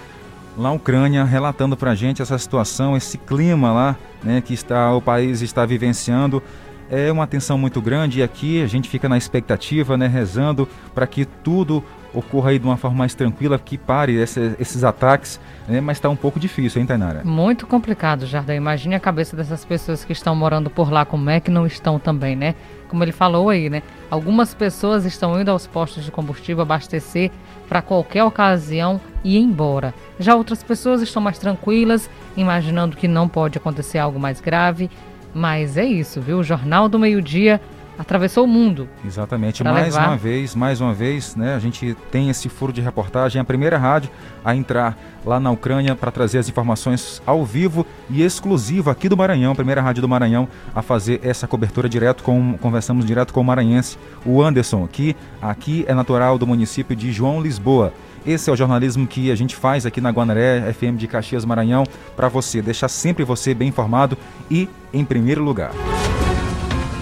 [0.59, 4.93] lá na Ucrânia, relatando para a gente essa situação, esse clima lá, né, que está
[4.93, 6.43] o país está vivenciando.
[6.91, 11.07] É uma tensão muito grande e aqui a gente fica na expectativa, né, rezando para
[11.07, 15.81] que tudo ocorra aí de uma forma mais tranquila, que pare esse, esses ataques, né,
[15.83, 17.23] mas está um pouco difícil, hein, Tainara?
[17.25, 18.55] Muito complicado, Jardim.
[18.55, 21.99] Imagine a cabeça dessas pessoas que estão morando por lá, como é que não estão
[21.99, 22.55] também, né?
[22.89, 23.83] Como ele falou aí, né?
[24.11, 27.31] Algumas pessoas estão indo aos postos de combustível abastecer
[27.69, 29.95] para qualquer ocasião e ir embora.
[30.19, 34.91] Já outras pessoas estão mais tranquilas, imaginando que não pode acontecer algo mais grave.
[35.35, 36.39] Mas é isso, viu?
[36.39, 37.61] O Jornal do Meio-Dia
[37.99, 38.89] atravessou o mundo.
[39.05, 39.65] Exatamente.
[39.65, 40.09] Mais levar.
[40.09, 41.55] uma vez, mais uma vez, né?
[41.55, 44.11] A gente tem esse furo de reportagem, a primeira rádio
[44.45, 49.17] a entrar lá na Ucrânia para trazer as informações ao vivo e exclusiva aqui do
[49.17, 53.41] Maranhão, a primeira rádio do Maranhão a fazer essa cobertura direto com conversamos direto com
[53.41, 57.93] o maranhense, o Anderson, que aqui é natural do município de João Lisboa.
[58.27, 61.85] Esse é o jornalismo que a gente faz aqui na Guanaré FM de Caxias Maranhão
[62.17, 64.17] para você, deixar sempre você bem informado
[64.51, 65.73] e em primeiro lugar.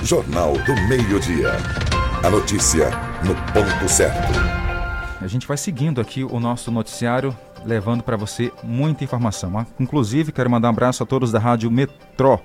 [0.06, 1.50] Jornal do Meio-Dia.
[2.24, 2.90] A notícia
[3.24, 4.32] no ponto certo.
[5.20, 9.66] A gente vai seguindo aqui o nosso noticiário, levando para você muita informação.
[9.80, 12.38] Inclusive, quero mandar um abraço a todos da Rádio Metrô.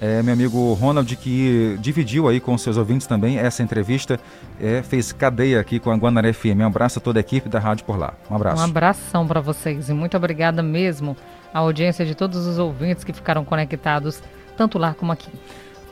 [0.00, 4.20] É, meu amigo Ronald, que dividiu aí com seus ouvintes também essa entrevista,
[4.60, 6.60] é, fez cadeia aqui com a Guanaré FM.
[6.60, 8.14] Um abraço a toda a equipe da rádio por lá.
[8.30, 8.62] Um abraço.
[8.62, 11.16] Um abração para vocês e muito obrigada mesmo
[11.52, 14.22] à audiência de todos os ouvintes que ficaram conectados,
[14.56, 15.32] tanto lá como aqui.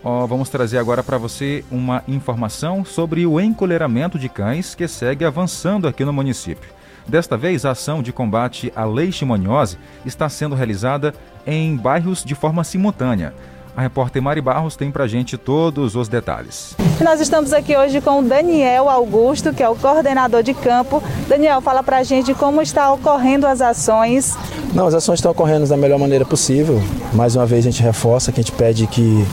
[0.03, 5.25] Ó, vamos trazer agora para você uma informação sobre o encolheramento de cães que segue
[5.25, 6.71] avançando aqui no município.
[7.07, 11.13] Desta vez, a ação de combate à leishmaniose está sendo realizada
[11.47, 13.35] em bairros de forma simultânea.
[13.77, 16.75] A repórter Mari Barros tem pra gente todos os detalhes.
[17.01, 21.03] Nós estamos aqui hoje com o Daniel Augusto, que é o coordenador de campo.
[21.29, 24.37] Daniel, fala pra gente como está ocorrendo as ações.
[24.75, 26.81] Não, as ações estão ocorrendo da melhor maneira possível.
[27.13, 29.25] Mais uma vez a gente reforça que a gente pede que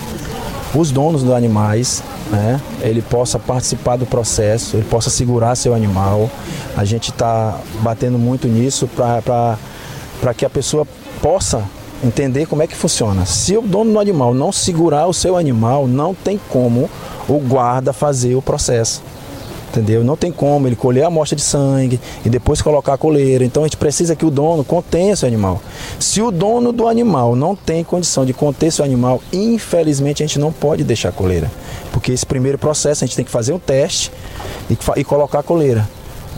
[0.76, 6.30] os donos dos animais, né, ele possa participar do processo, ele possa segurar seu animal.
[6.76, 10.86] A gente está batendo muito nisso para que a pessoa
[11.22, 11.63] possa
[12.03, 13.26] entender como é que funciona.
[13.26, 16.89] Se o dono do animal não segurar o seu animal, não tem como
[17.28, 19.01] o guarda fazer o processo.
[19.70, 20.03] Entendeu?
[20.03, 23.43] Não tem como ele colher a amostra de sangue e depois colocar a coleira.
[23.43, 25.61] Então a gente precisa que o dono contenha seu animal.
[25.99, 30.39] Se o dono do animal não tem condição de conter seu animal, infelizmente a gente
[30.39, 31.51] não pode deixar a coleira.
[31.91, 34.11] Porque esse primeiro processo a gente tem que fazer um teste
[34.70, 35.88] e, e colocar a coleira.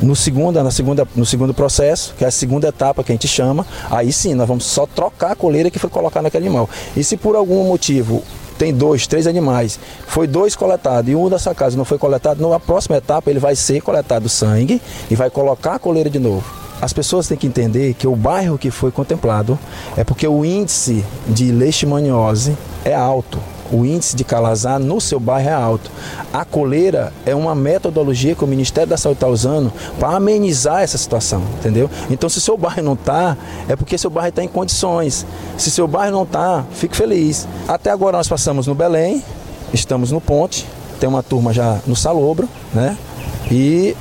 [0.02, 3.28] No segundo, na segunda, no segundo processo, que é a segunda etapa que a gente
[3.28, 6.70] chama, aí sim nós vamos só trocar a coleira que foi colocada naquele animal.
[6.96, 8.24] E se por algum motivo
[8.60, 12.48] tem dois, três animais, foi dois coletados e um da sua casa não foi coletado,
[12.48, 16.46] na próxima etapa ele vai ser coletado sangue e vai colocar a coleira de novo.
[16.82, 19.58] As pessoas têm que entender que o bairro que foi contemplado
[19.96, 23.40] é porque o índice de leishmaniose é alto
[23.72, 25.92] o índice de calazar no seu bairro é alto.
[26.34, 30.98] A coleira é uma metodologia que o Ministério da Saúde está usando para amenizar essa
[30.98, 31.90] situação, entendeu?
[32.10, 35.26] Então, se seu bairro não está, é porque seu bairro está em condições.
[35.58, 37.48] Se seu bairro não está, fique feliz.
[37.68, 39.24] Até agora nós passamos no Belém,
[39.74, 40.66] estamos no Ponte,
[41.00, 42.98] tem uma turma já no Salobro, né?
[43.52, 43.96] E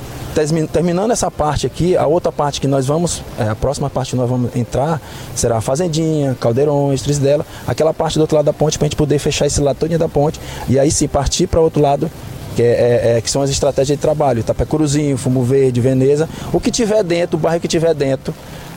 [0.71, 4.15] terminando essa parte aqui, a outra parte que nós vamos, é, a próxima parte que
[4.15, 5.01] nós vamos entrar
[5.35, 8.97] será a fazendinha, caldeirões, dela, aquela parte do outro lado da ponte para a gente
[8.97, 12.09] poder fechar esse lado da ponte e aí sim partir para o outro lado
[12.55, 16.59] que, é, é, é, que são as estratégias de trabalho, Itapecuruzinho, Fumo Verde, Veneza, o
[16.59, 18.33] que tiver dentro, o bairro que tiver dentro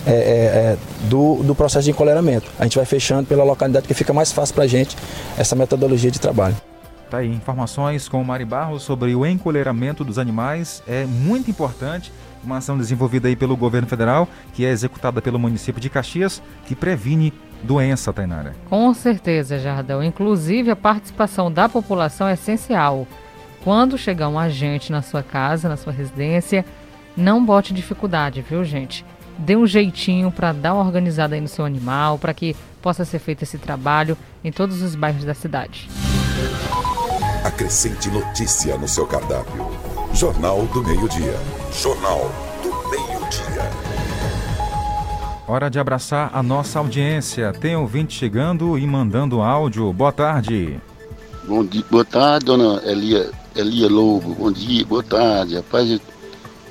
[0.07, 0.77] é, é,
[1.09, 2.51] do, do processo de encoleramento.
[2.59, 4.97] A gente vai fechando pela localidade que fica mais fácil para a gente
[5.37, 6.57] essa metodologia de trabalho.
[7.13, 10.83] Tá aí, informações com o Mari Barros sobre o encolheramento dos animais.
[10.89, 12.11] É muito importante.
[12.43, 16.75] Uma ação desenvolvida aí pelo governo federal, que é executada pelo município de Caxias, que
[16.75, 17.31] previne
[17.63, 18.57] doença, Tainara.
[18.67, 20.03] Com certeza, Jardel.
[20.03, 23.07] Inclusive, a participação da população é essencial.
[23.63, 26.65] Quando chegar um agente na sua casa, na sua residência,
[27.15, 29.05] não bote dificuldade, viu, gente?
[29.37, 33.19] Dê um jeitinho para dar uma organizada aí no seu animal, para que possa ser
[33.19, 35.91] feito esse trabalho em todos os bairros da cidade.
[37.45, 39.67] Acrescente notícia no seu cardápio.
[40.15, 41.37] Jornal do Meio-Dia.
[41.73, 42.31] Jornal
[42.63, 43.69] do Meio-Dia.
[45.49, 47.53] Hora de abraçar a nossa audiência.
[47.53, 49.93] Tem ouvinte chegando e mandando áudio.
[49.93, 50.81] Boa tarde.
[51.43, 54.37] Bom dia, boa tarde, dona Elia, Elia Lobo.
[54.37, 55.57] Bom dia, boa tarde.
[55.57, 56.01] Rapaz, eu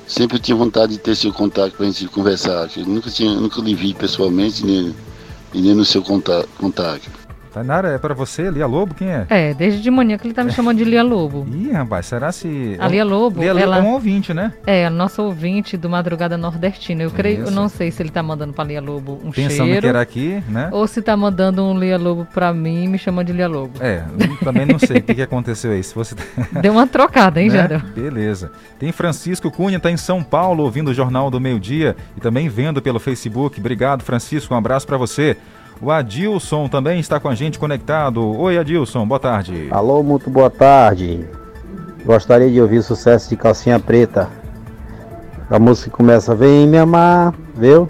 [0.07, 2.69] sempre tinha vontade de ter seu contato para a gente conversar.
[2.77, 4.95] Eu nunca, tinha, nunca lhe vi pessoalmente, nem,
[5.53, 6.47] nem no seu contato.
[6.57, 7.20] contato.
[7.53, 8.95] Tainara, é pra você, Lia Lobo?
[8.95, 9.25] Quem é?
[9.29, 11.45] É, desde de manhã que ele tá me chamando de Lia Lobo.
[11.53, 12.77] Ih, rapaz, será se.
[12.79, 13.41] A Lia Lobo.
[13.41, 13.77] Lia Lobo ela...
[13.77, 14.53] é um ouvinte, né?
[14.65, 17.03] É, a nossa ouvinte do Madrugada Nordestina.
[17.03, 19.81] Eu creio, eu não sei se ele tá mandando pra Lia Lobo um Pensando cheiro.
[19.81, 20.69] que era aqui, né?
[20.71, 23.73] Ou se tá mandando um Lia Lobo pra mim e me chamando de Lia Lobo.
[23.81, 24.03] É,
[24.43, 25.83] também não sei o que, que aconteceu aí.
[25.83, 26.15] Se você...
[26.61, 27.57] Deu uma trocada, hein, né?
[27.57, 27.81] Jadel?
[27.93, 28.51] Beleza.
[28.79, 32.47] Tem Francisco Cunha, tá em São Paulo, ouvindo o Jornal do Meio Dia e também
[32.47, 33.59] vendo pelo Facebook.
[33.59, 34.53] Obrigado, Francisco.
[34.53, 35.35] Um abraço para você.
[35.81, 38.39] O Adilson também está com a gente conectado.
[38.39, 39.67] Oi, Adilson, boa tarde.
[39.71, 41.27] Alô, muito boa tarde.
[42.05, 44.29] Gostaria de ouvir o sucesso de Calcinha Preta.
[45.49, 47.89] A música começa Vem me amar, viu?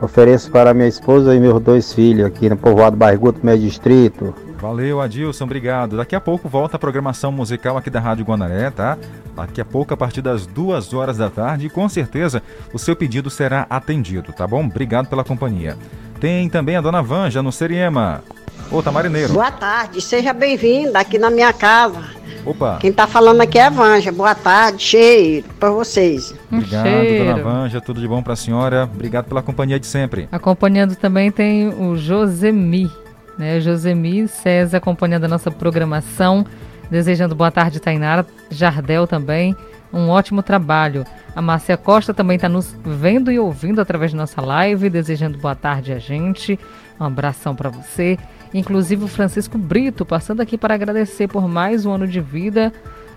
[0.00, 4.34] Ofereço para minha esposa e meus dois filhos aqui no povoado Barrigudo, meu distrito.
[4.58, 5.98] Valeu, Adilson, obrigado.
[5.98, 8.96] Daqui a pouco volta a programação musical aqui da Rádio Guanaré, tá?
[9.36, 12.96] Daqui a pouco, a partir das duas horas da tarde, e com certeza o seu
[12.96, 14.64] pedido será atendido, tá bom?
[14.64, 15.76] Obrigado pela companhia.
[16.20, 18.22] Tem também a dona Vanja no Seriema.
[18.70, 19.32] Ô, Tamarineiro.
[19.32, 22.02] Boa tarde, seja bem-vinda aqui na minha casa.
[22.44, 22.78] Opa.
[22.80, 24.10] Quem tá falando aqui é a Vanja.
[24.10, 26.34] Boa tarde, cheiro para vocês.
[26.50, 27.24] Obrigado, cheiro.
[27.24, 27.80] dona Vanja.
[27.80, 28.84] Tudo de bom para a senhora.
[28.92, 30.28] Obrigado pela companhia de sempre.
[30.32, 32.90] Acompanhando também tem o Josemi,
[33.38, 33.60] né?
[33.60, 36.44] Josemi César acompanhando a nossa programação.
[36.90, 38.26] Desejando boa tarde, Tainara.
[38.50, 39.54] Jardel também.
[39.92, 41.04] Um ótimo trabalho.
[41.34, 45.54] A Márcia Costa também está nos vendo e ouvindo através da nossa live, desejando boa
[45.54, 46.58] tarde a gente.
[47.00, 48.18] Um abração para você.
[48.52, 52.72] Inclusive o Francisco Brito, passando aqui para agradecer por mais um ano de vida.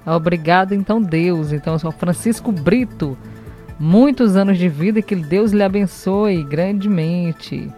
[0.05, 1.51] Obrigado, então, Deus.
[1.51, 3.17] Então, sou Francisco Brito.
[3.79, 7.71] Muitos anos de vida e que Deus lhe abençoe grandemente.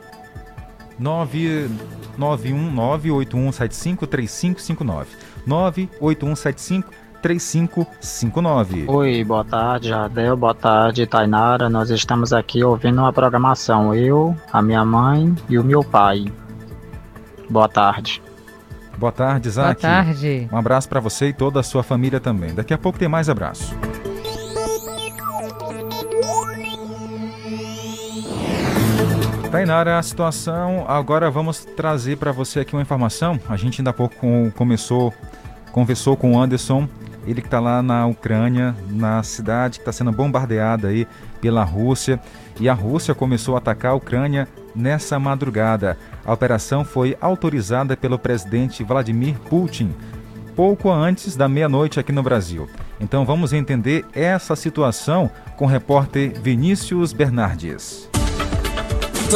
[0.99, 8.85] 991 98175 3559 98175 3559.
[8.89, 10.35] Oi, boa tarde, Jadel.
[10.35, 11.69] Boa tarde, Tainara.
[11.69, 13.95] Nós estamos aqui ouvindo uma programação.
[13.95, 16.25] Eu, a minha mãe e o meu pai.
[17.49, 18.21] Boa tarde.
[18.97, 19.81] Boa tarde, Isaac.
[19.81, 20.49] Boa tarde.
[20.51, 22.53] Um abraço para você e toda a sua família também.
[22.53, 23.73] Daqui a pouco tem mais abraço.
[29.49, 30.83] Tainara, a situação.
[30.89, 33.39] Agora vamos trazer para você aqui uma informação.
[33.47, 34.17] A gente ainda há pouco
[34.57, 35.13] começou,
[35.71, 36.89] conversou com o Anderson,
[37.25, 41.07] ele que está lá na Ucrânia, na cidade que está sendo bombardeada aí
[41.41, 42.19] pela Rússia.
[42.59, 45.97] E a Rússia começou a atacar a Ucrânia nessa madrugada.
[46.25, 49.93] A operação foi autorizada pelo presidente Vladimir Putin
[50.55, 52.69] pouco antes da meia-noite aqui no Brasil.
[52.99, 58.09] Então vamos entender essa situação com o repórter Vinícius Bernardes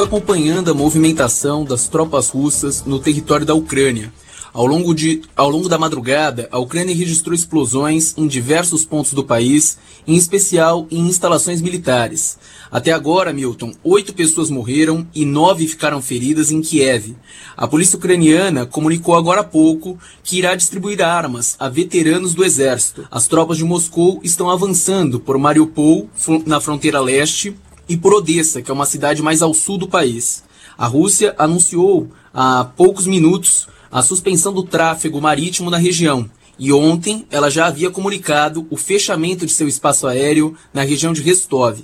[0.02, 4.12] acompanhando a movimentação das tropas russas no território da Ucrânia.
[4.54, 9.24] Ao longo, de, ao longo da madrugada, a Ucrânia registrou explosões em diversos pontos do
[9.24, 9.78] país,
[10.08, 12.38] em especial em instalações militares.
[12.72, 17.16] Até agora, Milton, oito pessoas morreram e nove ficaram feridas em Kiev.
[17.56, 23.08] A polícia ucraniana comunicou agora há pouco que irá distribuir armas a veteranos do exército.
[23.12, 26.10] As tropas de Moscou estão avançando por Mariupol,
[26.46, 27.56] na fronteira leste,
[27.90, 30.44] e por Odessa, que é uma cidade mais ao sul do país.
[30.78, 36.30] A Rússia anunciou há poucos minutos a suspensão do tráfego marítimo na região.
[36.60, 41.22] E ontem ela já havia comunicado o fechamento de seu espaço aéreo na região de
[41.22, 41.84] Rostov.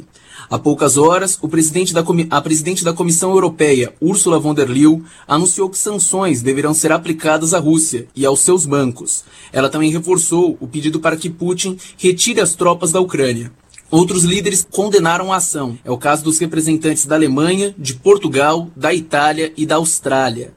[0.49, 1.93] Há poucas horas, presidente
[2.29, 7.53] a presidente da Comissão Europeia, Ursula von der Leyen, anunciou que sanções deverão ser aplicadas
[7.53, 9.23] à Rússia e aos seus bancos.
[9.51, 13.51] Ela também reforçou o pedido para que Putin retire as tropas da Ucrânia.
[13.89, 15.77] Outros líderes condenaram a ação.
[15.85, 20.53] É o caso dos representantes da Alemanha, de Portugal, da Itália e da Austrália.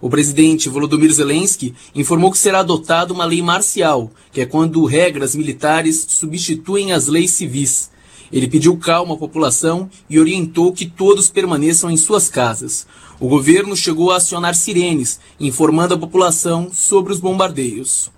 [0.00, 5.34] O presidente Volodymyr Zelensky informou que será adotada uma lei marcial, que é quando regras
[5.34, 7.90] militares substituem as leis civis.
[8.32, 12.86] Ele pediu calma à população e orientou que todos permaneçam em suas casas.
[13.18, 18.10] O governo chegou a acionar sirenes, informando a população sobre os bombardeios.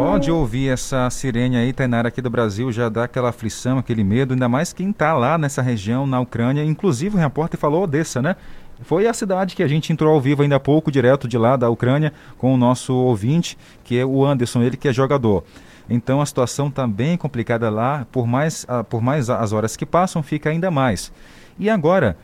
[0.00, 4.02] Só de ouvir essa sirene aí, Tainara, aqui do Brasil, já dá aquela aflição, aquele
[4.02, 6.64] medo, ainda mais quem está lá nessa região, na Ucrânia.
[6.64, 8.34] Inclusive, o repórter falou Odessa, né?
[8.80, 11.54] Foi a cidade que a gente entrou ao vivo ainda há pouco, direto de lá
[11.54, 15.44] da Ucrânia, com o nosso ouvinte, que é o Anderson, ele que é jogador.
[15.88, 20.22] Então a situação está bem complicada lá, por mais, por mais as horas que passam,
[20.22, 21.12] fica ainda mais.
[21.58, 22.16] E agora,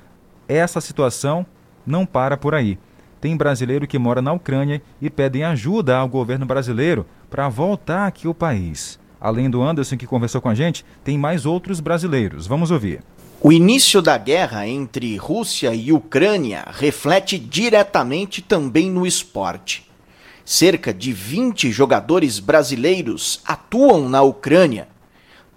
[0.48, 1.44] essa situação
[1.86, 2.78] não para por aí.
[3.26, 8.28] Tem brasileiro que mora na Ucrânia e pedem ajuda ao governo brasileiro para voltar aqui
[8.28, 9.00] ao país.
[9.20, 12.46] Além do Anderson que conversou com a gente, tem mais outros brasileiros.
[12.46, 13.02] Vamos ouvir.
[13.42, 19.90] O início da guerra entre Rússia e Ucrânia reflete diretamente também no esporte.
[20.44, 24.86] Cerca de 20 jogadores brasileiros atuam na Ucrânia.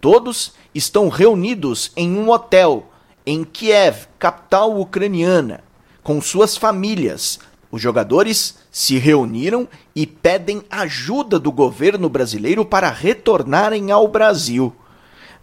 [0.02, 2.92] Todos estão reunidos em um hotel
[3.28, 5.64] em Kiev, capital ucraniana,
[6.02, 7.38] com suas famílias.
[7.72, 14.74] Os jogadores se reuniram e pedem ajuda do governo brasileiro para retornarem ao Brasil.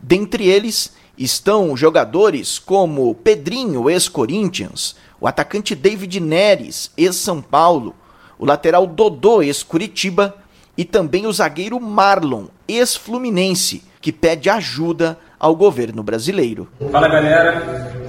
[0.01, 7.95] Dentre eles estão jogadores como Pedrinho, ex-Corinthians, o atacante David Neres, ex-São Paulo,
[8.39, 10.35] o lateral Dodô, ex-Curitiba,
[10.77, 16.69] e também o zagueiro Marlon, ex-Fluminense, que pede ajuda ao governo brasileiro.
[16.93, 18.06] Fala galera,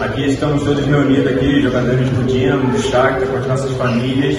[0.00, 4.36] aqui estamos todos reunidos aqui, jogadores do Dinamo, do Shakhtar, com as nossas famílias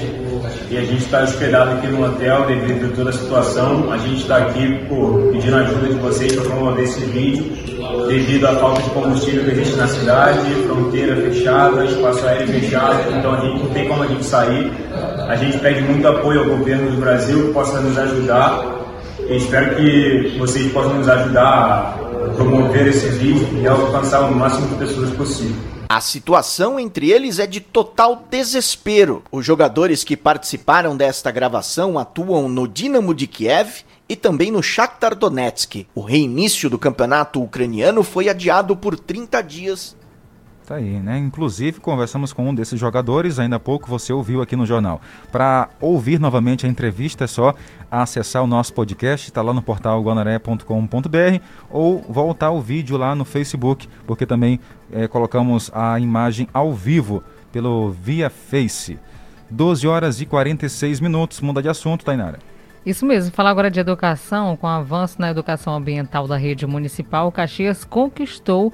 [0.70, 3.92] e a gente está hospedado aqui no hotel devido a toda a situação.
[3.92, 7.46] A gente está aqui por, pedindo ajuda de vocês para promover esse vídeo
[8.08, 13.34] devido à falta de combustível que existe na cidade, fronteira fechada, espaço aéreo fechado, então
[13.34, 14.72] a gente não tem como a gente sair.
[15.28, 18.76] A gente pede muito apoio ao governo do Brasil que possa nos ajudar
[19.28, 22.05] e espero que vocês possam nos ajudar
[22.36, 25.56] promover esse vídeo e alcançar o máximo de pessoas possível.
[25.88, 29.24] A situação entre eles é de total desespero.
[29.32, 35.16] Os jogadores que participaram desta gravação atuam no Dinamo de Kiev e também no Shakhtar
[35.16, 35.88] Donetsk.
[35.94, 39.96] O reinício do campeonato ucraniano foi adiado por 30 dias
[40.66, 41.20] Tá aí, né?
[41.20, 45.00] Inclusive, conversamos com um desses jogadores, ainda há pouco você ouviu aqui no jornal.
[45.32, 47.54] Para ouvir novamente a entrevista, é só
[47.92, 51.40] acessar o nosso podcast, está lá no portal guanaré.com.br
[51.70, 54.60] ou voltar o vídeo lá no Facebook, porque também
[54.92, 58.98] é, colocamos a imagem ao vivo pelo Via Face.
[59.52, 62.40] 12 horas e 46 minutos, muda de assunto, Tainara.
[62.84, 67.32] Isso mesmo, falar agora de educação, com o avanço na educação ambiental da rede municipal,
[67.32, 68.74] Caxias conquistou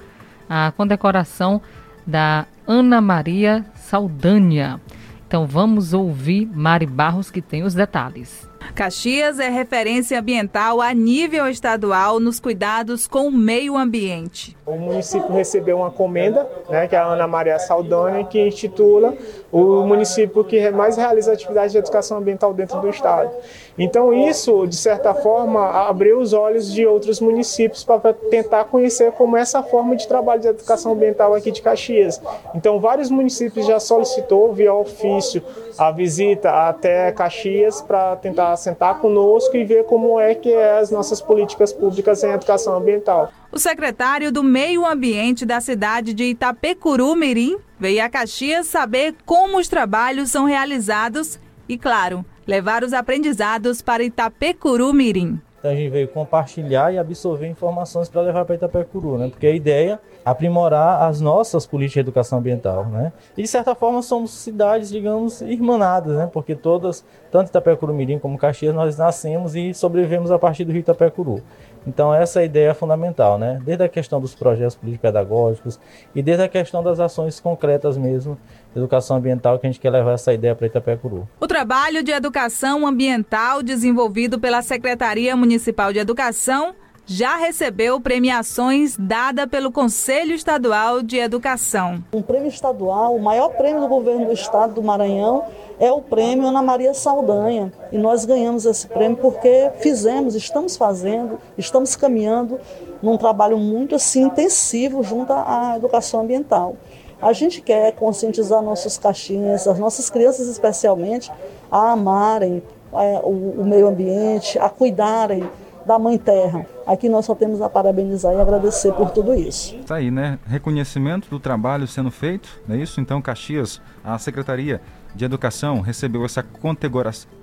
[0.50, 1.62] a condecoração
[2.06, 4.80] da Ana Maria Saldanha.
[5.28, 8.51] Então vamos ouvir Mari Barros que tem os detalhes.
[8.76, 14.56] Caxias é referência ambiental a nível estadual nos cuidados com o meio ambiente.
[14.66, 19.14] O município recebeu uma comenda, né, que é a Ana Maria Saldanha, que intitula
[19.52, 23.30] o município que mais realiza atividades de educação ambiental dentro do estado.
[23.78, 29.36] Então isso, de certa forma, abriu os olhos de outros municípios para tentar conhecer como
[29.36, 32.22] é essa forma de trabalho de educação ambiental aqui de Caxias.
[32.56, 35.44] Então vários municípios já solicitou via ofício
[35.78, 40.92] a visita até Caxias para tentar sentar conosco e ver como é que é as
[40.92, 43.32] nossas políticas públicas em educação ambiental.
[43.52, 49.58] O secretário do Meio Ambiente da cidade de Itapecuru Mirim veio a Caxias saber como
[49.58, 55.40] os trabalhos são realizados e, claro, levar os aprendizados para Itapecuru Mirim.
[55.62, 59.30] Então a gente veio compartilhar e absorver informações para levar para Itapecuru, né?
[59.30, 63.14] Porque a ideia é aprimorar as nossas políticas de educação ambiental, né?
[63.38, 66.28] E de certa forma somos cidades, digamos, irmanadas, né?
[66.34, 70.82] Porque todas, tanto Itapecuru Mirim como Caxias, nós nascemos e sobrevivemos a partir do Rio
[70.82, 71.42] Itapecuru.
[71.88, 73.60] Então essa é a ideia fundamental, né?
[73.64, 75.80] Desde a questão dos projetos político-pedagógicos
[76.14, 78.38] e desde a questão das ações concretas mesmo,
[78.76, 81.28] educação ambiental, que a gente quer levar essa ideia para Itapecuru.
[81.40, 86.76] O trabalho de educação ambiental desenvolvido pela Secretaria Municipal de Educação
[87.06, 92.04] já recebeu premiações dadas pelo Conselho Estadual de Educação.
[92.14, 95.44] Um prêmio estadual, o maior prêmio do governo do estado do Maranhão,
[95.82, 97.74] é o prêmio Ana Maria Saldanha.
[97.92, 102.60] E nós ganhamos esse prêmio porque fizemos, estamos fazendo, estamos caminhando
[103.02, 106.76] num trabalho muito assim, intensivo junto à educação ambiental.
[107.20, 111.32] A gente quer conscientizar nossos caixinhas, as nossas crianças especialmente,
[111.72, 112.62] a amarem
[112.94, 115.50] é, o, o meio ambiente, a cuidarem
[115.84, 116.64] da Mãe Terra.
[116.86, 119.76] Aqui nós só temos a parabenizar e agradecer por tudo isso.
[119.88, 120.38] Tá aí, né?
[120.46, 123.02] Reconhecimento do trabalho sendo feito, não é isso?
[123.02, 124.80] Então, Caxias, a Secretaria
[125.16, 126.44] de Educação recebeu essa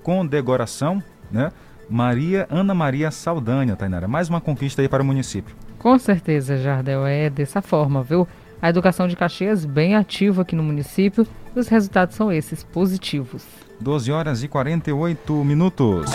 [0.03, 1.51] condecoração, né?
[1.89, 4.07] Maria Ana Maria Saldanha, Tainara.
[4.07, 5.55] Mais uma conquista aí para o município.
[5.79, 8.27] Com certeza, Jardel, é dessa forma, viu?
[8.61, 13.45] A educação de Caxias bem ativa aqui no município e os resultados são esses, positivos.
[13.79, 16.11] 12 horas e 48 minutos.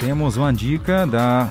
[0.00, 1.48] Temos uma dica da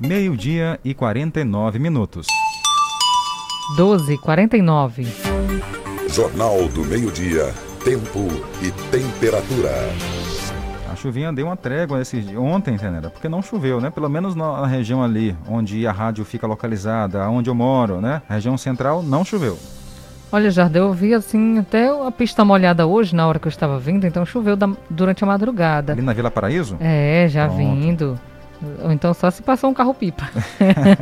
[0.00, 2.26] Meio-dia e 49 minutos.
[3.76, 5.06] 12 49.
[6.08, 7.54] Jornal do Meio-Dia.
[7.82, 8.28] Tempo
[8.60, 9.70] e temperatura.
[10.90, 13.88] A chuvinha deu uma trégua esse, ontem, Tenera, porque não choveu, né?
[13.88, 18.20] Pelo menos na região ali onde a rádio fica localizada, onde eu moro, né?
[18.28, 19.58] Região central não choveu.
[20.30, 23.78] Olha, Jardel, eu vi assim até a pista molhada hoje na hora que eu estava
[23.78, 25.92] vindo, então choveu da, durante a madrugada.
[25.94, 26.76] Ali na Vila Paraíso?
[26.78, 27.58] É, já Pronto.
[27.58, 28.20] vindo.
[28.82, 30.28] Ou então só se passou um carro-pipa.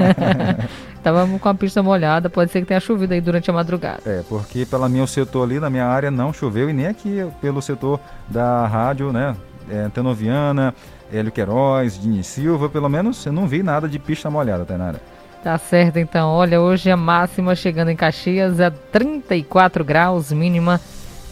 [1.03, 4.03] Tava com a pista molhada, pode ser que tenha chovido aí durante a madrugada.
[4.05, 7.63] É, porque pela minha setor ali, na minha área, não choveu e nem aqui pelo
[7.63, 7.99] setor
[8.29, 9.35] da rádio, né?
[9.71, 10.75] É, Tenoviana,
[11.13, 15.01] Hélio Queiroz, Dini Silva, pelo menos eu não vi nada de pista molhada, Tainara.
[15.43, 16.29] Tá certo, então.
[16.29, 20.79] Olha, hoje a máxima chegando em Caxias é 34 graus, mínima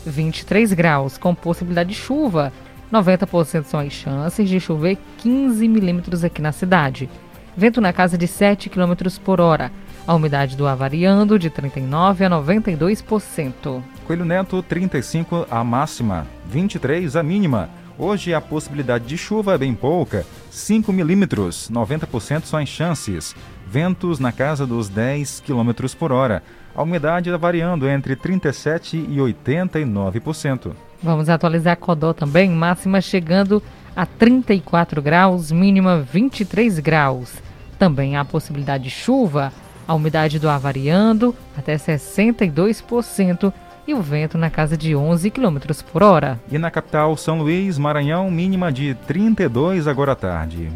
[0.07, 2.51] 23 graus, com possibilidade de chuva
[2.93, 7.09] 90% são as chances de chover 15 milímetros aqui na cidade.
[7.57, 9.71] Vento na casa de 7 km por hora.
[10.07, 13.83] A umidade do ar variando de 39% a 92%.
[14.07, 17.69] Coelho Neto, 35 a máxima, 23 a mínima.
[17.99, 23.35] Hoje a possibilidade de chuva é bem pouca, 5 milímetros, 90% são as chances.
[23.67, 26.43] Ventos na casa dos 10 km por hora.
[26.75, 30.88] A umidade variando entre 37% e 89%.
[31.03, 33.63] Vamos atualizar Codó também, máxima chegando
[33.95, 37.35] a 34 graus, mínima 23 graus.
[37.79, 39.53] Também há possibilidade de chuva,
[39.87, 43.53] a umidade do ar variando até 62%
[43.87, 45.59] e o vento na casa de 11 km
[45.91, 46.39] por hora.
[46.51, 50.71] E na capital São Luís, Maranhão, mínima de 32 agora à tarde.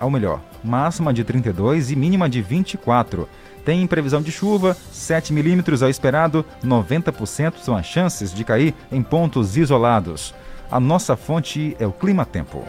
[0.00, 3.28] Ao melhor, máxima de 32 e mínima de 24.
[3.64, 9.02] Tem previsão de chuva, 7 milímetros ao esperado, 90% são as chances de cair em
[9.02, 10.34] pontos isolados.
[10.70, 12.64] A nossa fonte é o Clima Tempo.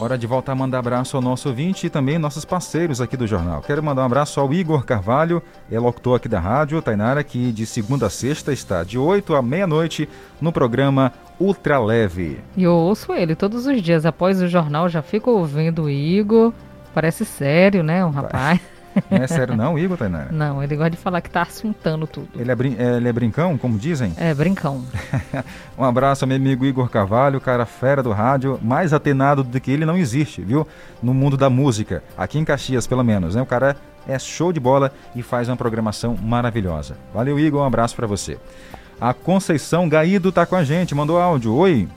[0.00, 3.26] Hora de voltar a mandar abraço ao nosso ouvinte e também nossos parceiros aqui do
[3.26, 3.60] jornal.
[3.60, 7.66] Quero mandar um abraço ao Igor Carvalho, é locutor aqui da rádio, Tainara, que de
[7.66, 10.08] segunda a sexta está de 8 à meia-noite
[10.40, 12.40] no programa Ultra Leve.
[12.56, 14.06] E eu ouço ele todos os dias.
[14.06, 16.54] Após o jornal, já fico ouvindo o Igor.
[16.94, 18.02] Parece sério, né?
[18.02, 18.58] Um rapaz.
[19.10, 20.30] Não é sério não, Igor, Tainara?
[20.32, 22.28] Não, ele gosta de falar que tá assuntando tudo.
[22.36, 24.12] Ele é, brin ele é brincão, como dizem?
[24.16, 24.84] É, brincão.
[25.78, 29.70] um abraço ao meu amigo Igor Carvalho, cara fera do rádio, mais atenado do que
[29.70, 30.66] ele não existe, viu?
[31.02, 33.42] No mundo da música, aqui em Caxias pelo menos, né?
[33.42, 33.76] O cara
[34.08, 36.96] é show de bola e faz uma programação maravilhosa.
[37.14, 38.38] Valeu, Igor, um abraço para você.
[39.00, 41.54] A Conceição Gaído tá com a gente, mandou áudio.
[41.54, 41.88] Oi.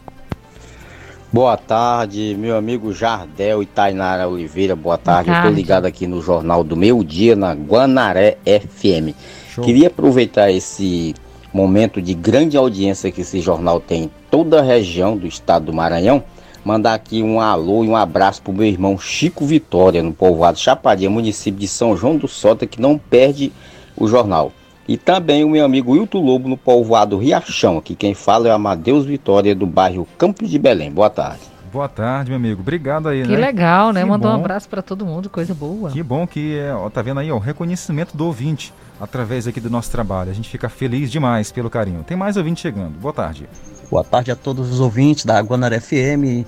[1.34, 4.76] Boa tarde, meu amigo Jardel e Tainara Oliveira.
[4.76, 5.32] Boa tarde.
[5.32, 5.50] Boa tarde.
[5.50, 9.18] Tô ligado aqui no Jornal do Meio Dia na Guanaré FM.
[9.50, 9.64] Show.
[9.64, 11.16] Queria aproveitar esse
[11.52, 15.74] momento de grande audiência que esse jornal tem em toda a região do estado do
[15.74, 16.24] Maranhão.
[16.64, 21.10] Mandar aqui um alô e um abraço pro meu irmão Chico Vitória, no povoado Chapadinha,
[21.10, 23.52] município de São João do Sota, que não perde
[23.98, 24.52] o jornal.
[24.88, 27.78] E também o meu amigo Wilton Lobo no povoado Riachão.
[27.78, 30.92] Aqui quem fala é Amadeus Vitória do bairro Campos de Belém.
[30.92, 31.54] Boa tarde.
[31.72, 32.62] Boa tarde, meu amigo.
[32.62, 33.38] Obrigado aí, que né?
[33.38, 34.02] legal, né?
[34.02, 34.38] Que Mandou bom.
[34.38, 35.90] um abraço para todo mundo, coisa boa.
[35.90, 38.72] Que bom que é, ó, tá vendo aí, ó, o reconhecimento do ouvinte
[39.02, 40.30] através aqui do nosso trabalho.
[40.30, 42.04] A gente fica feliz demais pelo carinho.
[42.04, 42.92] Tem mais ouvinte chegando.
[43.00, 43.50] Boa tarde.
[43.90, 46.46] Boa tarde a todos os ouvintes da Guanaré FM, em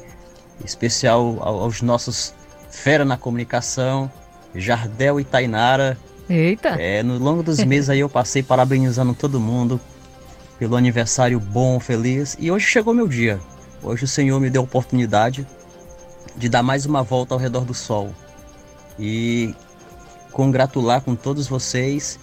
[0.63, 2.35] especial aos nossos
[2.69, 4.11] fera na comunicação,
[4.53, 5.97] Jardel e Tainara.
[6.29, 6.69] Eita!
[6.69, 9.79] É, no longo dos meses aí eu passei parabenizando todo mundo
[10.57, 12.35] pelo aniversário bom, feliz.
[12.39, 13.39] E hoje chegou meu dia.
[13.83, 15.45] Hoje o Senhor me deu a oportunidade
[16.35, 18.13] de dar mais uma volta ao redor do sol.
[18.97, 19.53] E
[20.31, 22.19] congratular com todos vocês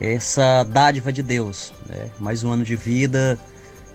[0.00, 1.72] essa dádiva de Deus.
[1.88, 2.10] Né?
[2.18, 3.38] Mais um ano de vida,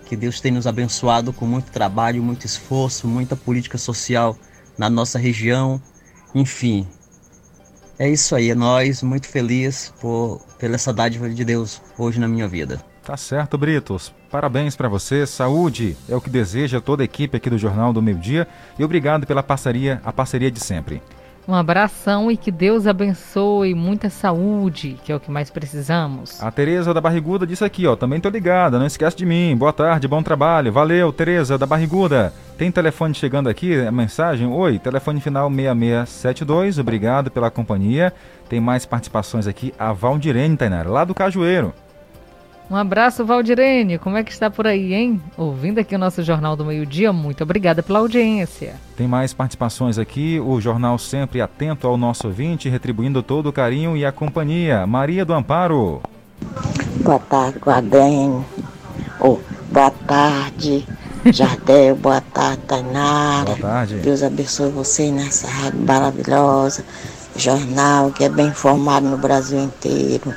[0.04, 4.36] que Deus tem nos abençoado com muito trabalho, muito esforço, muita política social
[4.76, 5.80] na nossa região.
[6.34, 6.86] Enfim,
[7.98, 12.28] é isso aí, é nós, muito feliz por pela essa dádiva de Deus hoje na
[12.28, 12.80] minha vida.
[13.04, 14.12] Tá certo, Britos.
[14.30, 18.02] Parabéns para você, saúde é o que deseja toda a equipe aqui do Jornal do
[18.02, 21.02] Meio Dia e obrigado pela parceria, a parceria de sempre.
[21.46, 26.42] Um abração e que Deus abençoe, muita saúde, que é o que mais precisamos.
[26.42, 29.54] A Tereza da Barriguda disse aqui, ó, também tô ligada, não esquece de mim.
[29.54, 30.72] Boa tarde, bom trabalho.
[30.72, 32.32] Valeu, Tereza da Barriguda.
[32.56, 34.46] Tem telefone chegando aqui, a mensagem?
[34.46, 38.12] Oi, telefone final 6672, obrigado pela companhia.
[38.48, 41.74] Tem mais participações aqui, a Valdirene Tainara, lá do Cajueiro.
[42.70, 43.98] Um abraço, Valdirene.
[43.98, 45.20] Como é que está por aí, hein?
[45.36, 48.74] Ouvindo aqui o nosso Jornal do Meio Dia, muito obrigada pela audiência.
[48.96, 53.96] Tem mais participações aqui, o jornal sempre atento ao nosso ouvinte, retribuindo todo o carinho
[53.96, 54.86] e a companhia.
[54.86, 56.00] Maria do Amparo.
[57.02, 58.44] Boa tarde, Guardem.
[59.20, 59.38] Oh,
[59.70, 60.86] boa tarde,
[61.26, 61.96] Jardel.
[61.96, 63.44] Boa tarde, Tainara.
[63.44, 63.96] Boa tarde.
[63.96, 66.84] Deus abençoe você nessa rádio maravilhosa.
[67.36, 70.32] Jornal que é bem informado no Brasil inteiro.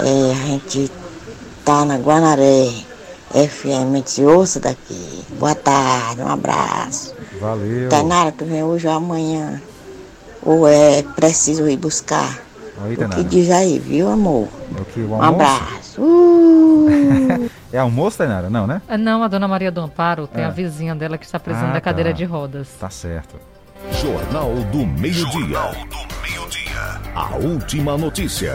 [0.00, 0.90] É, a gente
[1.64, 2.68] tá na Guanaré.
[3.32, 5.24] FM, se ouça daqui.
[5.40, 7.14] Boa tarde, um abraço.
[7.40, 7.88] Valeu.
[7.88, 9.60] Tainara, tu vem hoje ou amanhã?
[10.42, 12.38] Ou é preciso ir buscar?
[12.84, 14.46] Aí, O que diz aí, viu, amor?
[14.92, 15.74] Que, o Um abraço.
[15.96, 17.48] Uh!
[17.72, 18.50] é almoço, Tainara?
[18.50, 18.82] Não, né?
[18.88, 20.46] Ah, Não, a dona Maria do Amparo tem É.
[20.46, 22.16] a vizinha dela que está precisando Ah, da cadeira tá.
[22.16, 22.68] de rodas.
[22.80, 23.36] Tá certo.
[24.02, 25.60] Jornal do Meio-Dia.
[27.14, 28.52] A última notícia.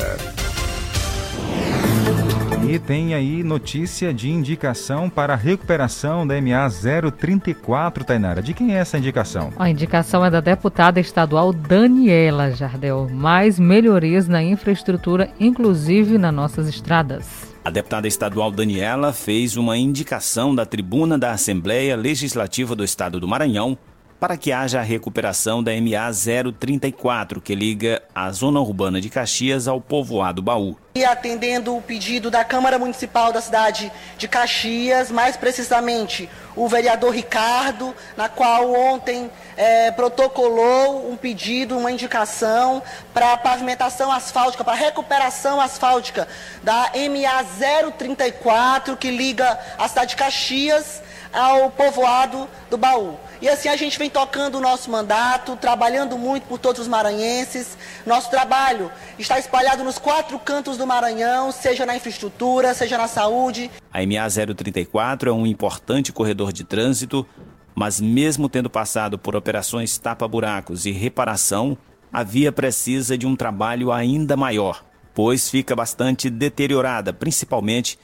[2.72, 6.70] E tem aí notícia de indicação para a recuperação da MA
[7.18, 8.44] 034, Tainara.
[8.44, 9.52] De quem é essa indicação?
[9.58, 13.10] A indicação é da deputada estadual Daniela Jardel.
[13.10, 17.56] Mais melhorias na infraestrutura, inclusive nas nossas estradas.
[17.66, 23.28] A deputada estadual Daniela fez uma indicação da tribuna da Assembleia Legislativa do Estado do
[23.28, 23.80] Maranhão
[24.20, 26.12] para que haja a recuperação da MA
[26.60, 30.78] 034, que liga a zona urbana de Caxias ao povoado Baú.
[30.94, 37.14] E atendendo o pedido da Câmara Municipal da cidade de Caxias, mais precisamente o vereador
[37.14, 45.62] Ricardo, na qual ontem eh, protocolou um pedido, uma indicação para pavimentação asfáltica, para recuperação
[45.62, 46.28] asfáltica
[46.62, 51.02] da MA 034, que liga a cidade de Caxias
[51.34, 53.18] ao povoado do Baú.
[53.42, 57.78] E assim a gente vem tocando o nosso mandato, trabalhando muito por todos os maranhenses.
[58.06, 63.72] Nosso trabalho está espalhado nos quatro cantos do Maranhão, seja na infraestrutura, seja na saúde.
[63.94, 67.26] A MA 034 é um importante corredor de trânsito,
[67.74, 71.78] mas mesmo tendo passado por operações tapa-buracos e reparação,
[72.12, 77.98] a via precisa de um trabalho ainda maior, pois fica bastante deteriorada, principalmente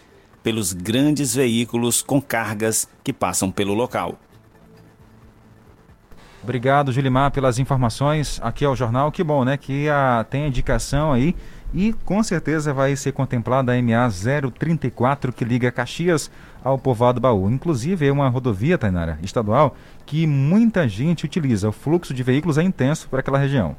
[0.45, 4.19] pelos grandes veículos com cargas que passam pelo local.
[6.43, 9.11] Obrigado, Julimar, pelas informações aqui ao jornal.
[9.11, 9.57] Que bom, né?
[9.57, 11.35] Que a, tem indicação aí
[11.73, 14.07] e com certeza vai ser contemplada a MA
[14.51, 16.29] 034 que liga Caxias
[16.63, 17.49] ao povoado Baú.
[17.49, 19.75] Inclusive é uma rodovia, Tainara, estadual,
[20.05, 21.69] que muita gente utiliza.
[21.69, 23.75] O fluxo de veículos é intenso por aquela região.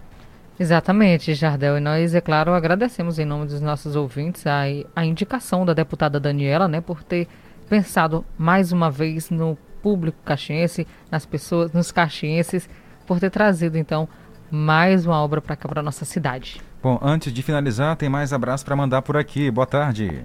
[0.58, 1.78] Exatamente, Jardel.
[1.78, 4.62] E nós, é claro, agradecemos em nome dos nossos ouvintes a,
[4.94, 7.28] a indicação da deputada Daniela, né, por ter
[7.68, 12.68] pensado mais uma vez no público caxiense, nas pessoas, nos caxienses,
[13.06, 14.08] por ter trazido então
[14.50, 16.60] mais uma obra para cá para nossa cidade.
[16.82, 19.50] Bom, antes de finalizar, tem mais abraço para mandar por aqui.
[19.50, 20.24] Boa tarde.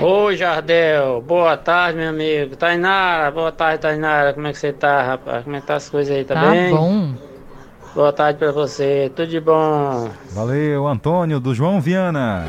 [0.00, 1.20] Oi, Jardel.
[1.20, 2.56] Boa tarde, meu amigo.
[2.56, 4.32] Tainara, boa tarde, Tainara.
[4.32, 5.44] Como é que você tá, rapaz?
[5.44, 6.24] Como é que tá as coisas aí?
[6.24, 6.70] Tá, tá bem?
[6.70, 7.31] bom.
[7.94, 9.12] Boa tarde para você.
[9.14, 10.10] Tudo de bom.
[10.30, 12.44] Valeu, Antônio do João Viana.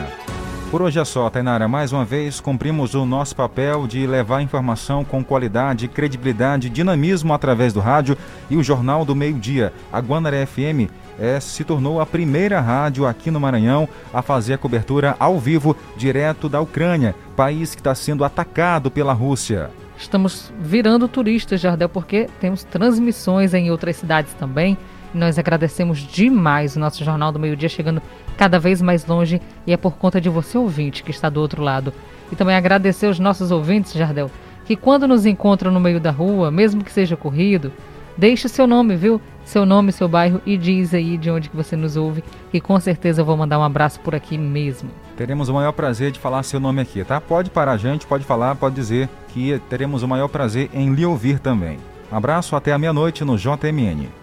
[0.72, 1.68] Por hoje é só, Tainara.
[1.68, 7.74] Mais uma vez, cumprimos o nosso papel de levar informação com qualidade, credibilidade, dinamismo através
[7.74, 8.18] do rádio
[8.50, 9.74] e o Jornal do Meio Dia.
[9.92, 10.90] A Guanaré FM
[11.20, 15.76] é, se tornou a primeira rádio aqui no Maranhão a fazer a cobertura ao vivo
[15.98, 19.70] direto da Ucrânia, país que está sendo atacado pela Rússia.
[19.98, 24.78] Estamos virando turistas, Jardel, porque temos transmissões em outras cidades também.
[25.14, 28.02] Nós agradecemos demais o nosso Jornal do Meio Dia chegando
[28.36, 31.62] cada vez mais longe e é por conta de você, ouvinte, que está do outro
[31.62, 31.94] lado.
[32.32, 34.32] E também agradecer os nossos ouvintes, Jardel,
[34.66, 37.72] que quando nos encontram no meio da rua, mesmo que seja corrido,
[38.18, 39.22] deixe seu nome, viu?
[39.46, 42.80] Seu nome, seu bairro e diz aí de onde que você nos ouve, que com
[42.80, 44.90] certeza eu vou mandar um abraço por aqui mesmo.
[45.16, 47.22] Teremos o maior prazer de falar seu nome aqui, tá?
[47.22, 51.06] Pode parar a gente, pode falar, pode dizer que teremos o maior prazer em lhe
[51.06, 51.78] ouvir também.
[52.12, 54.23] Abraço até a meia-noite no JMN.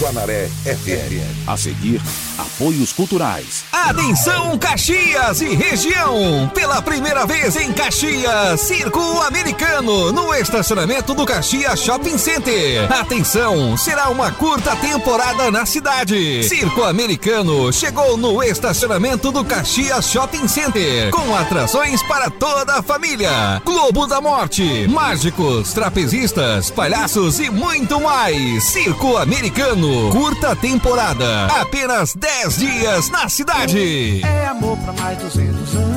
[0.00, 1.20] Guanaré FM.
[1.46, 2.00] A seguir,
[2.38, 3.64] apoios culturais.
[3.70, 6.50] Atenção Caxias e região!
[6.54, 12.90] Pela primeira vez em Caxias, Circo Americano, no estacionamento do Caxias Shopping Center.
[12.90, 16.44] Atenção, será uma curta temporada na cidade.
[16.44, 23.60] Circo Americano chegou no estacionamento do Caxias Shopping Center, com atrações para toda a família.
[23.66, 28.64] Globo da Morte, mágicos, trapezistas, palhaços e muito mais.
[28.64, 31.46] Circo Americano curta temporada.
[31.60, 34.22] Apenas 10 dias na cidade.
[34.22, 35.89] É amor pra mais 200 anos.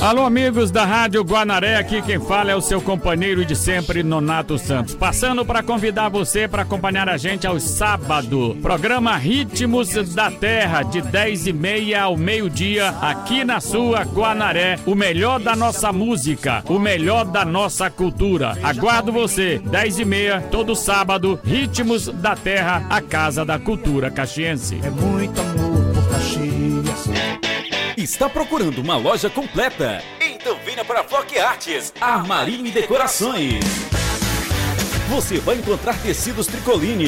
[0.00, 4.56] Alô, amigos da Rádio Guanaré, aqui quem fala é o seu companheiro de sempre, Nonato
[4.56, 4.94] Santos.
[4.94, 8.56] Passando para convidar você para acompanhar a gente aos sábados.
[8.62, 14.78] Programa Ritmos da Terra, de 10 e meia ao meio-dia, aqui na sua Guanaré.
[14.86, 18.56] O melhor da nossa música, o melhor da nossa cultura.
[18.62, 24.80] Aguardo você, 10 e meia, todo sábado, Ritmos da Terra, a Casa da Cultura Caxiense.
[24.82, 27.59] É muito amor por Caxias.
[28.00, 30.02] Está procurando uma loja completa?
[30.22, 33.62] Então venha para a Flock Artes, Armarinho e Decorações.
[35.10, 37.04] Você vai encontrar tecidos tricoline,